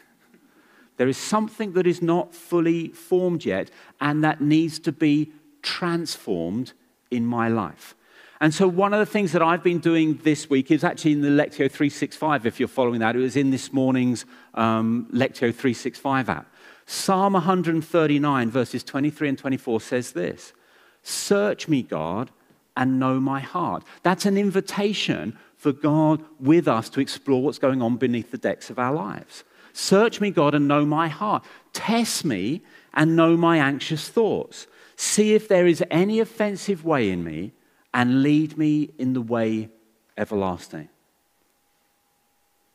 There 0.98 1.08
is 1.08 1.18
something 1.18 1.74
that 1.74 1.86
is 1.86 2.02
not 2.02 2.34
fully 2.34 2.90
formed 2.90 3.46
yet, 3.46 3.70
and 4.02 4.24
that 4.24 4.42
needs 4.42 4.80
to 4.80 4.92
be 4.92 5.32
transformed 5.62 6.74
in 7.12 7.26
my 7.26 7.48
life. 7.48 7.96
And 8.40 8.54
so, 8.54 8.68
one 8.68 8.94
of 8.94 9.00
the 9.00 9.06
things 9.06 9.32
that 9.32 9.42
I've 9.42 9.64
been 9.64 9.80
doing 9.80 10.20
this 10.24 10.50
week 10.50 10.70
is 10.70 10.84
actually 10.84 11.14
in 11.14 11.22
the 11.22 11.30
Lectio 11.30 11.72
365, 11.72 12.46
if 12.46 12.60
you're 12.60 12.68
following 12.68 13.00
that. 13.00 13.16
It 13.16 13.20
was 13.20 13.36
in 13.36 13.50
this 13.50 13.74
morning's 13.74 14.26
um, 14.54 15.08
Lectio 15.12 15.54
365 15.54 16.30
app. 16.30 16.54
Psalm 16.86 17.34
139, 17.34 18.50
verses 18.50 18.84
23 18.84 19.30
and 19.30 19.38
24 19.38 19.82
says 19.82 20.12
this 20.12 20.54
Search 21.02 21.68
me, 21.68 21.82
God, 21.82 22.32
and 22.78 23.00
know 23.00 23.20
my 23.20 23.42
heart. 23.42 23.84
That's 24.04 24.26
an 24.26 24.38
invitation 24.38 25.38
for 25.58 25.74
God 25.74 26.24
with 26.40 26.68
us 26.68 26.88
to 26.92 27.02
explore 27.02 27.42
what's 27.42 27.60
going 27.60 27.82
on 27.82 27.98
beneath 27.98 28.32
the 28.32 28.38
decks 28.38 28.70
of 28.70 28.80
our 28.80 28.94
lives. 28.94 29.44
Search 29.74 30.22
me, 30.22 30.32
God, 30.32 30.56
and 30.56 30.68
know 30.68 30.86
my 30.86 31.10
heart. 31.10 31.44
Test 31.74 32.24
me 32.24 32.62
and 32.94 33.16
know 33.16 33.36
my 33.36 33.58
anxious 33.58 34.08
thoughts. 34.08 34.68
See 34.96 35.34
if 35.34 35.48
there 35.48 35.68
is 35.68 35.84
any 35.92 36.20
offensive 36.20 36.86
way 36.86 37.10
in 37.10 37.24
me 37.24 37.52
and 37.94 38.22
lead 38.24 38.58
me 38.58 38.92
in 38.98 39.14
the 39.14 39.22
way 39.22 39.70
everlasting. 40.16 40.90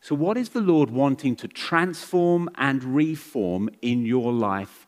So, 0.01 0.17
what 0.17 0.37
is 0.37 0.49
the 0.49 0.61
Lord 0.61 0.91
wanting 0.91 1.37
to 1.37 1.49
transform 1.49 2.51
and 2.57 2.83
reform 2.83 3.71
in 3.81 4.05
your 4.05 4.33
life 4.33 4.82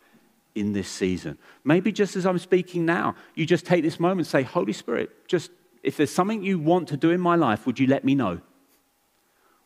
in 0.54 0.72
this 0.72 0.88
season? 0.88 1.38
Maybe 1.64 1.92
just 1.92 2.16
as 2.16 2.26
I'm 2.26 2.38
speaking 2.38 2.84
now, 2.84 3.14
you 3.34 3.46
just 3.46 3.66
take 3.66 3.82
this 3.82 3.98
moment 3.98 4.20
and 4.20 4.26
say, 4.26 4.42
Holy 4.42 4.72
Spirit, 4.72 5.28
just 5.28 5.50
if 5.82 5.96
there's 5.96 6.10
something 6.10 6.42
you 6.42 6.58
want 6.58 6.88
to 6.88 6.96
do 6.96 7.10
in 7.10 7.20
my 7.20 7.36
life, 7.36 7.66
would 7.66 7.78
you 7.78 7.86
let 7.86 8.04
me 8.04 8.14
know? 8.14 8.40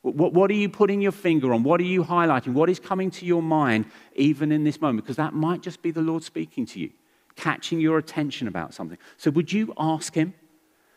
What, 0.03 0.33
what, 0.33 0.51
are 0.51 0.55
you 0.55 0.69
putting 0.69 1.01
your 1.01 1.13
finger 1.13 1.53
on? 1.53 1.63
What 1.63 1.81
are 1.81 1.85
you 1.85 2.05
highlighting? 2.05 2.53
What 2.53 2.71
is 2.71 2.79
coming 2.79 3.11
to 3.13 3.27
your 3.27 3.43
mind 3.43 3.87
even 4.15 4.53
in 4.53 4.65
this 4.65 4.81
moment? 4.81 5.05
Because 5.05 5.17
that 5.17 5.35
might 5.35 5.61
just 5.61 5.83
be 5.83 5.91
the 5.91 6.01
Lord 6.01 6.23
speaking 6.23 6.67
to 6.67 6.81
you, 6.81 6.91
catching 7.37 7.81
your 7.81 7.99
attention 7.99 8.49
about 8.49 8.75
something. 8.75 8.99
So, 9.17 9.31
would 9.33 9.53
you 9.53 9.75
ask 9.77 10.15
Him? 10.15 10.35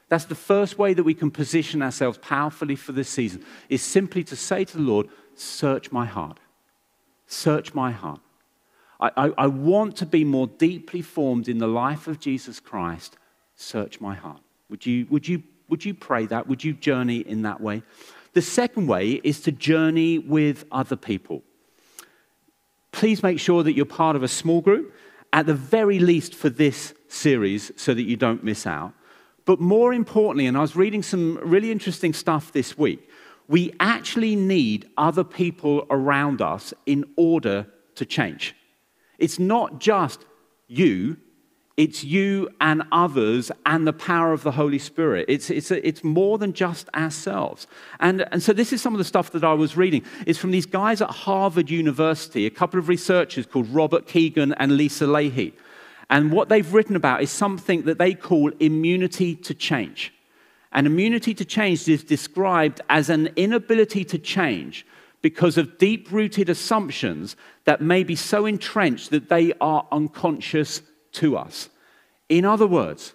That's 0.08 0.26
the 0.26 0.36
first 0.36 0.78
way 0.78 0.94
that 0.94 1.04
we 1.04 1.14
can 1.14 1.32
position 1.32 1.82
ourselves 1.82 2.18
powerfully 2.18 2.76
for 2.76 2.92
this 2.92 3.10
season, 3.10 3.46
is 3.70 3.82
simply 3.82 4.24
to 4.26 4.36
say 4.36 4.66
to 4.66 4.78
the 4.78 4.84
Lord, 4.84 5.08
Search 5.36 5.92
my 5.92 6.06
heart. 6.06 6.40
Search 7.26 7.74
my 7.74 7.92
heart. 7.92 8.20
I, 9.02 9.12
I, 9.18 9.32
I 9.38 9.48
want 9.48 9.98
to 9.98 10.06
be 10.06 10.24
more 10.24 10.48
deeply 10.48 11.02
formed 11.02 11.50
in 11.50 11.58
the 11.58 11.68
life 11.68 12.08
of 12.08 12.20
Jesus 12.20 12.60
Christ. 12.60 13.18
Search 13.56 14.00
my 14.00 14.16
heart. 14.16 14.42
Would 14.70 14.86
you, 14.86 15.08
would 15.10 15.28
you, 15.28 15.44
would 15.68 15.84
you 15.84 15.94
pray 15.94 16.26
that? 16.28 16.48
Would 16.48 16.64
you 16.64 16.74
journey 16.74 17.18
in 17.18 17.42
that 17.42 17.60
way? 17.60 17.84
The 18.34 18.42
second 18.42 18.88
way 18.88 19.20
is 19.24 19.42
to 19.42 19.52
journey 19.52 20.18
with 20.18 20.66
other 20.72 20.96
people. 20.96 21.44
Please 22.92 23.24
make 23.24 23.40
sure 23.40 23.64
that 23.64 23.74
you're 23.74 23.86
part 23.86 24.16
of 24.16 24.24
a 24.24 24.28
small 24.28 24.62
group, 24.62 24.94
at 25.34 25.46
the 25.46 25.54
very 25.54 26.00
least 26.00 26.36
for 26.36 26.50
this 26.50 26.94
series, 27.08 27.72
so 27.76 27.94
that 27.94 28.04
you 28.04 28.16
don't 28.16 28.44
miss 28.44 28.68
out. 28.68 28.94
But 29.46 29.60
more 29.60 29.94
importantly, 29.94 30.46
and 30.46 30.58
I 30.58 30.62
was 30.62 30.76
reading 30.76 31.04
some 31.04 31.40
really 31.42 31.72
interesting 31.72 32.14
stuff 32.14 32.52
this 32.52 32.78
week, 32.78 33.10
we 33.48 33.74
actually 33.80 34.36
need 34.36 34.90
other 34.98 35.24
people 35.24 35.86
around 35.90 36.42
us 36.42 36.74
in 36.86 37.06
order 37.18 37.68
to 37.96 38.06
change. 38.06 38.56
It's 39.22 39.40
not 39.40 39.80
just 39.80 40.26
you 40.68 41.18
it's 41.78 42.04
you 42.04 42.50
and 42.60 42.84
others 42.92 43.52
and 43.66 43.88
the 43.88 43.94
power 43.94 44.34
of 44.34 44.44
the 44.44 44.52
Holy 44.52 44.78
Spirit. 44.78 45.26
It's, 45.28 45.50
it's, 45.50 45.72
a, 45.72 45.88
it's 45.88 46.04
more 46.04 46.38
than 46.38 46.54
just 46.54 46.90
ourselves. 46.94 47.66
And, 48.00 48.26
and 48.32 48.44
so, 48.44 48.54
this 48.54 48.72
is 48.72 48.82
some 48.82 48.94
of 48.94 49.00
the 49.00 49.04
stuff 49.04 49.32
that 49.32 49.44
I 49.44 49.54
was 49.54 49.78
reading. 49.78 50.04
It's 50.28 50.38
from 50.38 50.52
these 50.52 50.68
guys 50.68 51.02
at 51.02 51.10
Harvard 51.10 51.70
University, 51.70 52.46
a 52.46 52.52
couple 52.52 52.78
of 52.78 52.90
researchers 52.90 53.46
called 53.46 53.68
Robert 53.70 54.06
Kegan 54.06 54.54
and 54.54 54.78
Lisa 54.78 55.06
Lahey. 55.06 55.54
And 56.10 56.32
what 56.32 56.50
they've 56.50 56.72
written 56.74 56.96
about 56.96 57.24
is 57.24 57.32
something 57.32 57.84
that 57.84 57.98
they 57.98 58.14
call 58.14 58.52
immunity 58.60 59.36
to 59.38 59.54
change. 59.54 60.14
And 60.74 60.86
immunity 60.86 61.34
to 61.34 61.46
change 61.46 61.88
is 61.88 62.04
described 62.04 62.82
as 62.90 63.10
an 63.10 63.30
inability 63.38 64.04
to 64.06 64.20
change 64.20 64.86
because 65.22 65.58
of 65.58 65.78
deep 65.78 66.12
rooted 66.12 66.50
assumptions 66.50 67.36
that 67.66 67.82
may 67.82 68.04
be 68.04 68.16
so 68.16 68.46
entrenched 68.46 69.12
that 69.12 69.30
they 69.30 69.54
are 69.62 69.88
unconscious 69.92 70.82
to 71.14 71.38
us. 71.38 71.70
In 72.30 72.46
other 72.46 72.68
words, 72.68 73.14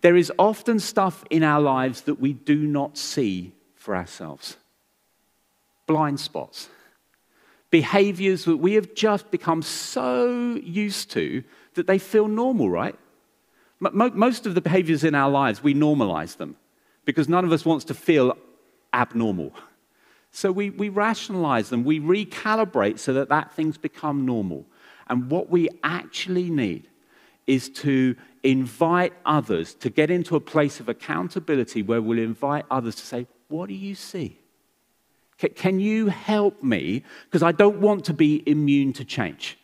there 0.00 0.16
is 0.16 0.32
often 0.38 0.80
stuff 0.80 1.24
in 1.30 1.42
our 1.42 1.60
lives 1.60 2.02
that 2.02 2.20
we 2.20 2.32
do 2.32 2.56
not 2.56 2.96
see 2.96 3.52
for 3.74 3.94
ourselves 3.94 4.56
blind 5.86 6.20
spots, 6.20 6.68
behaviors 7.70 8.44
that 8.44 8.58
we 8.58 8.74
have 8.74 8.94
just 8.94 9.28
become 9.32 9.60
so 9.60 10.54
used 10.62 11.10
to 11.10 11.42
that 11.74 11.88
they 11.88 11.98
feel 11.98 12.28
normal, 12.28 12.70
right? 12.70 12.96
Most 13.80 14.46
of 14.46 14.54
the 14.54 14.60
behaviors 14.60 15.02
in 15.02 15.16
our 15.16 15.28
lives, 15.28 15.64
we 15.64 15.74
normalize 15.74 16.36
them 16.36 16.54
because 17.04 17.28
none 17.28 17.44
of 17.44 17.50
us 17.50 17.64
wants 17.64 17.84
to 17.86 17.94
feel 17.94 18.36
abnormal. 18.92 19.52
So 20.32 20.52
we, 20.52 20.70
we 20.70 20.88
rationalize 20.88 21.70
them, 21.70 21.84
we 21.84 22.00
recalibrate 22.00 22.98
so 22.98 23.12
that 23.14 23.28
that 23.28 23.52
things 23.52 23.76
become 23.76 24.24
normal. 24.24 24.64
And 25.08 25.30
what 25.30 25.50
we 25.50 25.68
actually 25.82 26.50
need 26.50 26.88
is 27.46 27.68
to 27.68 28.14
invite 28.44 29.12
others 29.26 29.74
to 29.74 29.90
get 29.90 30.10
into 30.10 30.36
a 30.36 30.40
place 30.40 30.78
of 30.78 30.88
accountability 30.88 31.82
where 31.82 32.00
we'll 32.00 32.18
invite 32.18 32.64
others 32.70 32.94
to 32.96 33.02
say, 33.04 33.26
What 33.48 33.68
do 33.68 33.74
you 33.74 33.94
see? 33.94 34.38
Can 35.56 35.80
you 35.80 36.08
help 36.08 36.62
me? 36.62 37.02
Because 37.24 37.42
I 37.42 37.52
don't 37.52 37.80
want 37.80 38.04
to 38.04 38.12
be 38.12 38.42
immune 38.46 38.92
to 38.94 39.04
change. 39.04 39.58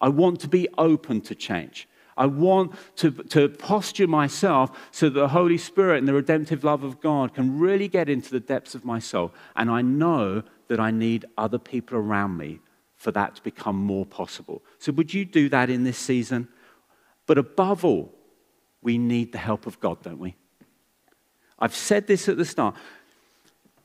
I 0.00 0.10
want 0.10 0.40
to 0.40 0.48
be 0.48 0.68
open 0.76 1.22
to 1.22 1.34
change. 1.34 1.88
I 2.18 2.26
want 2.26 2.74
to, 2.96 3.10
to 3.10 3.48
posture 3.48 4.08
myself 4.08 4.76
so 4.90 5.08
that 5.08 5.18
the 5.18 5.28
Holy 5.28 5.56
Spirit 5.56 5.98
and 5.98 6.08
the 6.08 6.12
redemptive 6.12 6.64
love 6.64 6.82
of 6.82 7.00
God 7.00 7.32
can 7.32 7.58
really 7.58 7.88
get 7.88 8.08
into 8.08 8.30
the 8.30 8.40
depths 8.40 8.74
of 8.74 8.84
my 8.84 8.98
soul. 8.98 9.32
And 9.56 9.70
I 9.70 9.82
know 9.82 10.42
that 10.66 10.80
I 10.80 10.90
need 10.90 11.24
other 11.38 11.58
people 11.58 11.96
around 11.96 12.36
me 12.36 12.58
for 12.96 13.12
that 13.12 13.36
to 13.36 13.42
become 13.42 13.76
more 13.76 14.04
possible. 14.04 14.62
So, 14.78 14.90
would 14.92 15.14
you 15.14 15.24
do 15.24 15.48
that 15.50 15.70
in 15.70 15.84
this 15.84 15.96
season? 15.96 16.48
But 17.26 17.38
above 17.38 17.84
all, 17.84 18.12
we 18.82 18.98
need 18.98 19.32
the 19.32 19.38
help 19.38 19.66
of 19.66 19.78
God, 19.78 20.02
don't 20.02 20.18
we? 20.18 20.34
I've 21.58 21.74
said 21.74 22.06
this 22.06 22.28
at 22.28 22.36
the 22.36 22.44
start. 22.44 22.74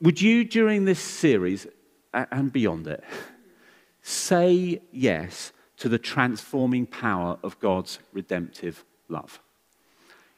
Would 0.00 0.20
you, 0.20 0.44
during 0.44 0.84
this 0.84 1.00
series 1.00 1.66
and 2.12 2.52
beyond 2.52 2.88
it, 2.88 3.04
say 4.02 4.82
yes 4.92 5.52
to 5.78 5.88
the 5.88 5.98
transforming 5.98 6.86
power 6.86 7.38
of 7.42 7.58
God's 7.60 7.98
redemptive 8.12 8.84
love? 9.08 9.40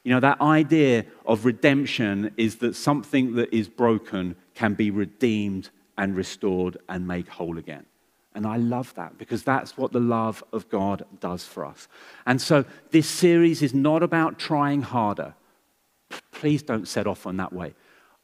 You 0.03 0.13
know, 0.13 0.19
that 0.21 0.39
idea 0.39 1.05
of 1.25 1.45
redemption 1.45 2.31
is 2.37 2.57
that 2.57 2.75
something 2.75 3.35
that 3.35 3.53
is 3.53 3.67
broken 3.67 4.35
can 4.55 4.73
be 4.73 4.89
redeemed 4.89 5.69
and 5.97 6.15
restored 6.15 6.77
and 6.87 7.07
made 7.07 7.27
whole 7.27 7.57
again. 7.57 7.85
And 8.33 8.45
I 8.45 8.57
love 8.57 8.93
that 8.93 9.17
because 9.17 9.43
that's 9.43 9.77
what 9.77 9.91
the 9.91 9.99
love 9.99 10.43
of 10.53 10.69
God 10.69 11.03
does 11.19 11.43
for 11.43 11.65
us. 11.65 11.87
And 12.25 12.41
so 12.41 12.65
this 12.91 13.09
series 13.09 13.61
is 13.61 13.73
not 13.73 14.03
about 14.03 14.37
trying 14.37 14.83
harder. 14.83 15.33
Please 16.31 16.61
don't 16.61 16.87
set 16.87 17.07
off 17.07 17.25
on 17.25 17.37
that 17.37 17.51
way. 17.51 17.73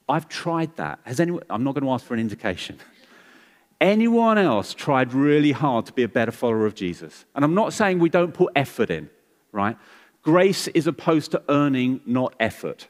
I've 0.08 0.30
tried 0.30 0.76
that. 0.76 1.00
Has 1.04 1.20
anyone, 1.20 1.44
I'm 1.50 1.64
not 1.64 1.74
going 1.74 1.84
to 1.84 1.90
ask 1.90 2.06
for 2.06 2.14
an 2.14 2.20
indication. 2.20 2.78
Anyone 3.84 4.38
else 4.38 4.74
tried 4.74 5.14
really 5.14 5.52
hard 5.52 5.86
to 5.88 5.92
be 5.94 6.04
a 6.04 6.08
better 6.08 6.32
follower 6.32 6.66
of 6.66 6.74
Jesus? 6.74 7.26
And 7.36 7.44
I'm 7.44 7.54
not 7.54 7.74
saying 7.74 8.00
we 8.00 8.08
don't 8.08 8.34
put 8.34 8.54
effort 8.56 8.90
in, 8.90 9.10
right? 9.52 9.76
Grace 10.22 10.70
is 10.70 10.88
opposed 10.88 11.32
to 11.32 11.44
earning, 11.50 12.00
not 12.06 12.34
effort. 12.40 12.88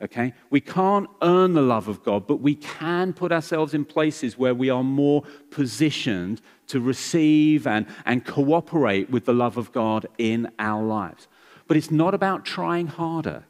Okay? 0.00 0.34
We 0.50 0.60
can't 0.60 1.08
earn 1.20 1.54
the 1.54 1.62
love 1.62 1.88
of 1.88 2.04
God, 2.04 2.28
but 2.28 2.36
we 2.40 2.54
can 2.54 3.12
put 3.12 3.32
ourselves 3.32 3.74
in 3.74 3.84
places 3.84 4.38
where 4.38 4.54
we 4.54 4.70
are 4.70 4.84
more 4.84 5.24
positioned 5.50 6.40
to 6.68 6.78
receive 6.78 7.66
and, 7.66 7.84
and 8.04 8.24
cooperate 8.24 9.10
with 9.10 9.24
the 9.24 9.32
love 9.32 9.56
of 9.56 9.72
God 9.72 10.06
in 10.16 10.48
our 10.60 10.84
lives. 10.84 11.26
But 11.66 11.76
it's 11.76 11.90
not 11.90 12.14
about 12.14 12.44
trying 12.44 12.86
harder. 12.86 13.42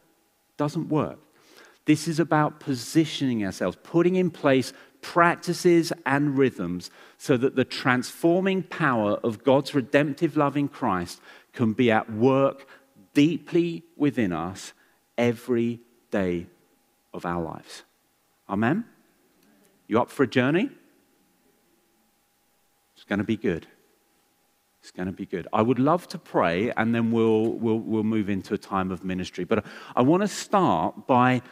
It 0.49 0.57
doesn't 0.57 0.89
work. 0.89 1.19
This 1.87 2.09
is 2.09 2.19
about 2.19 2.59
positioning 2.59 3.45
ourselves, 3.45 3.77
putting 3.83 4.17
in 4.17 4.31
place 4.31 4.73
practices 5.07 5.93
and 6.05 6.37
rhythms 6.37 6.91
so 7.17 7.37
that 7.37 7.55
the 7.55 7.65
transforming 7.65 8.61
power 8.61 9.13
of 9.23 9.45
God's 9.45 9.73
redemptive 9.73 10.37
love 10.37 10.57
in 10.57 10.67
Christ 10.67 11.21
can 11.53 11.75
be 11.75 11.93
at 11.93 12.13
work 12.13 12.67
deeply 13.15 13.85
within 13.97 14.33
us 14.33 14.73
every 15.17 15.79
day 16.11 16.47
of 17.15 17.25
our 17.25 17.41
lives. 17.41 17.85
Amen? 18.51 18.85
You 19.87 20.01
up 20.01 20.11
for 20.11 20.25
a 20.25 20.27
journey? 20.27 20.71
It's 22.97 23.05
going 23.05 23.21
to 23.21 23.25
be 23.25 23.37
good. 23.37 23.69
It's 24.83 24.91
going 24.91 25.07
to 25.07 25.13
be 25.13 25.27
good. 25.27 25.47
I 25.53 25.63
would 25.63 25.79
love 25.79 26.09
to 26.09 26.19
pray 26.19 26.73
and 26.77 26.93
then 26.93 27.13
we'll, 27.13 27.53
we'll, 27.53 27.79
we'll 27.79 28.03
move 28.03 28.29
into 28.29 28.55
a 28.55 28.59
time 28.59 28.91
of 28.91 29.05
ministry. 29.05 29.45
But 29.45 29.65
I 29.95 30.03
want 30.03 30.23
to 30.25 30.29
start 30.29 31.07
by 31.07 31.43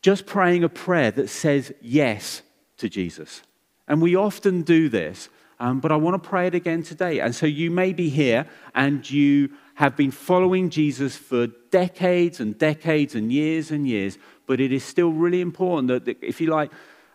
just 0.00 0.26
praying 0.26 0.62
a 0.62 0.68
prayer 0.68 1.10
that 1.10 1.28
says 1.28 1.72
yes 1.80 2.42
to 2.78 2.88
Jesus. 2.88 3.42
And 3.86 4.02
we 4.02 4.16
often 4.16 4.62
do 4.62 4.88
this, 4.88 5.28
um, 5.60 5.80
but 5.80 5.90
I 5.90 5.96
want 5.96 6.22
to 6.22 6.28
pray 6.28 6.46
it 6.46 6.54
again 6.54 6.82
today. 6.82 7.20
And 7.20 7.34
so 7.34 7.46
you 7.46 7.70
may 7.70 7.92
be 7.92 8.08
here 8.08 8.46
and 8.74 9.08
you 9.08 9.50
have 9.74 9.96
been 9.96 10.10
following 10.10 10.70
Jesus 10.70 11.16
for 11.16 11.46
decades 11.70 12.40
and 12.40 12.58
decades 12.58 13.14
and 13.14 13.32
years 13.32 13.70
and 13.70 13.86
years, 13.86 14.18
but 14.46 14.60
it 14.60 14.72
is 14.72 14.84
still 14.84 15.12
really 15.12 15.40
important 15.40 15.88
that, 15.88 16.16
if 16.22 16.40
you 16.40 16.48
like, 16.48 16.70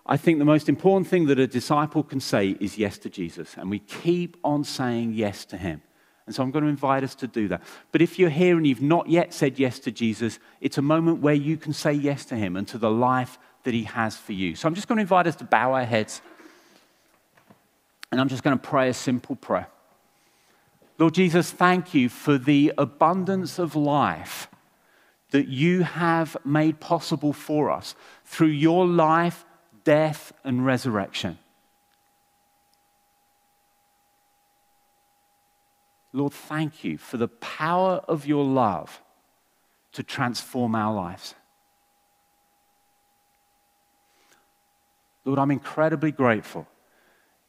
I 0.06 0.18
think 0.18 0.40
the 0.40 0.46
most 0.46 0.68
important 0.68 1.08
thing 1.08 1.28
that 1.28 1.40
a 1.40 1.48
disciple 1.48 2.04
can 2.04 2.20
say 2.20 2.58
is 2.60 2.78
yes 2.78 2.98
to 3.00 3.10
Jesus. 3.10 3.56
And 3.58 3.70
we 3.70 3.80
keep 3.80 4.38
on 4.44 4.64
saying 4.64 5.14
yes 5.14 5.46
to 5.46 5.58
him. 5.58 5.82
And 6.26 6.34
so 6.34 6.42
I'm 6.42 6.52
going 6.52 6.64
to 6.64 6.70
invite 6.70 7.04
us 7.04 7.16
to 7.16 7.28
do 7.28 7.48
that. 7.50 7.62
But 7.92 8.02
if 8.02 8.18
you're 8.18 8.30
here 8.30 8.58
and 8.58 8.66
you've 8.66 8.82
not 8.82 9.10
yet 9.10 9.34
said 9.34 9.60
yes 9.60 9.80
to 9.80 9.92
Jesus, 9.92 10.40
it's 10.62 10.78
a 10.78 10.82
moment 10.82 11.20
where 11.20 11.34
you 11.34 11.58
can 11.58 11.74
say 11.74 11.92
yes 11.94 12.26
to 12.26 12.36
him 12.36 12.56
and 12.56 12.68
to 12.70 12.78
the 12.78 12.92
life 12.92 13.38
that 13.64 13.74
he 13.74 13.84
has 13.84 14.16
for 14.16 14.34
you. 14.34 14.56
So 14.56 14.68
I'm 14.68 14.76
just 14.76 14.88
going 14.88 14.98
to 14.98 15.02
invite 15.02 15.28
us 15.28 15.36
to 15.38 15.44
bow 15.44 15.74
our 15.74 15.86
heads. 15.86 16.22
And 18.12 18.22
I'm 18.22 18.30
just 18.30 18.44
going 18.44 18.58
to 18.58 18.64
pray 18.64 18.90
a 18.90 18.94
simple 18.94 19.36
prayer. 19.36 19.68
Lord 21.00 21.16
Jesus, 21.16 21.50
thank 21.50 21.94
you 21.94 22.10
for 22.10 22.38
the 22.38 22.74
abundance 22.78 23.58
of 23.58 23.76
life 23.76 24.48
that 25.32 25.48
you 25.48 25.82
have 25.82 26.38
made 26.46 26.80
possible 26.80 27.34
for 27.34 27.72
us 27.72 27.96
through 28.24 28.48
your 28.48 28.86
life, 28.86 29.46
death, 29.84 30.32
and 30.44 30.64
resurrection. 30.64 31.40
Lord, 36.14 36.34
thank 36.34 36.84
you 36.84 37.00
for 37.00 37.18
the 37.18 37.28
power 37.28 38.04
of 38.08 38.28
your 38.28 38.46
love 38.46 39.02
to 39.94 40.04
transform 40.04 40.76
our 40.76 40.94
lives. 40.94 41.34
Lord, 45.26 45.40
I'm 45.40 45.52
incredibly 45.52 46.12
grateful 46.12 46.68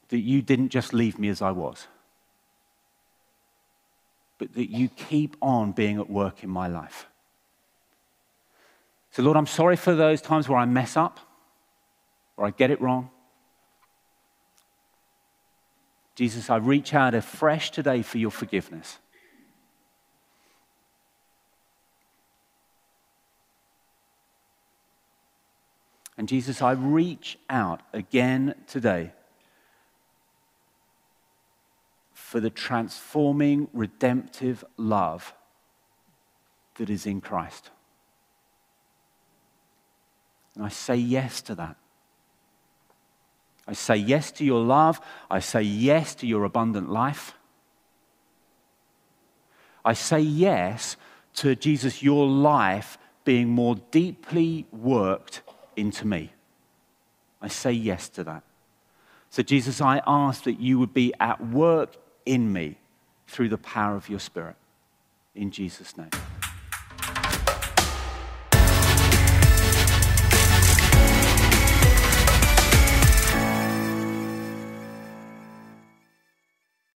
that 0.08 0.18
you 0.18 0.42
didn't 0.42 0.68
just 0.68 0.92
leave 0.92 1.18
me 1.18 1.28
as 1.28 1.42
I 1.42 1.50
was, 1.50 1.86
but 4.38 4.54
that 4.54 4.70
you 4.70 4.88
keep 4.88 5.36
on 5.42 5.72
being 5.72 5.98
at 5.98 6.08
work 6.08 6.44
in 6.44 6.50
my 6.50 6.68
life. 6.68 7.06
So, 9.10 9.22
Lord, 9.22 9.36
I'm 9.36 9.46
sorry 9.46 9.76
for 9.76 9.94
those 9.94 10.20
times 10.20 10.48
where 10.48 10.58
I 10.58 10.64
mess 10.64 10.96
up 10.96 11.20
or 12.36 12.46
I 12.46 12.50
get 12.50 12.70
it 12.70 12.80
wrong. 12.80 13.10
Jesus, 16.14 16.50
I 16.50 16.56
reach 16.56 16.94
out 16.94 17.14
afresh 17.14 17.70
today 17.70 18.02
for 18.02 18.18
your 18.18 18.30
forgiveness. 18.30 18.98
And 26.16 26.28
Jesus, 26.28 26.62
I 26.62 26.72
reach 26.72 27.38
out 27.50 27.82
again 27.92 28.54
today 28.66 29.12
for 32.12 32.40
the 32.40 32.50
transforming, 32.50 33.68
redemptive 33.72 34.64
love 34.76 35.34
that 36.76 36.90
is 36.90 37.06
in 37.06 37.20
Christ. 37.20 37.70
And 40.54 40.64
I 40.64 40.68
say 40.68 40.96
yes 40.96 41.42
to 41.42 41.54
that. 41.56 41.76
I 43.66 43.72
say 43.72 43.96
yes 43.96 44.30
to 44.32 44.44
your 44.44 44.62
love. 44.62 45.00
I 45.30 45.40
say 45.40 45.62
yes 45.62 46.14
to 46.16 46.26
your 46.26 46.44
abundant 46.44 46.90
life. 46.90 47.34
I 49.84 49.94
say 49.94 50.20
yes 50.20 50.96
to 51.34 51.56
Jesus, 51.56 52.02
your 52.02 52.26
life 52.26 52.98
being 53.24 53.48
more 53.48 53.76
deeply 53.90 54.66
worked 54.70 55.42
into 55.76 56.06
me. 56.06 56.32
I 57.40 57.48
say 57.48 57.72
yes 57.72 58.08
to 58.10 58.24
that. 58.24 58.42
So, 59.30 59.42
Jesus, 59.42 59.80
I 59.80 60.00
ask 60.06 60.44
that 60.44 60.60
you 60.60 60.78
would 60.78 60.94
be 60.94 61.12
at 61.18 61.44
work 61.44 61.96
in 62.24 62.52
me 62.52 62.76
through 63.26 63.48
the 63.48 63.58
power 63.58 63.96
of 63.96 64.08
your 64.08 64.20
Spirit. 64.20 64.56
In 65.34 65.50
Jesus' 65.50 65.96
name. 65.96 66.10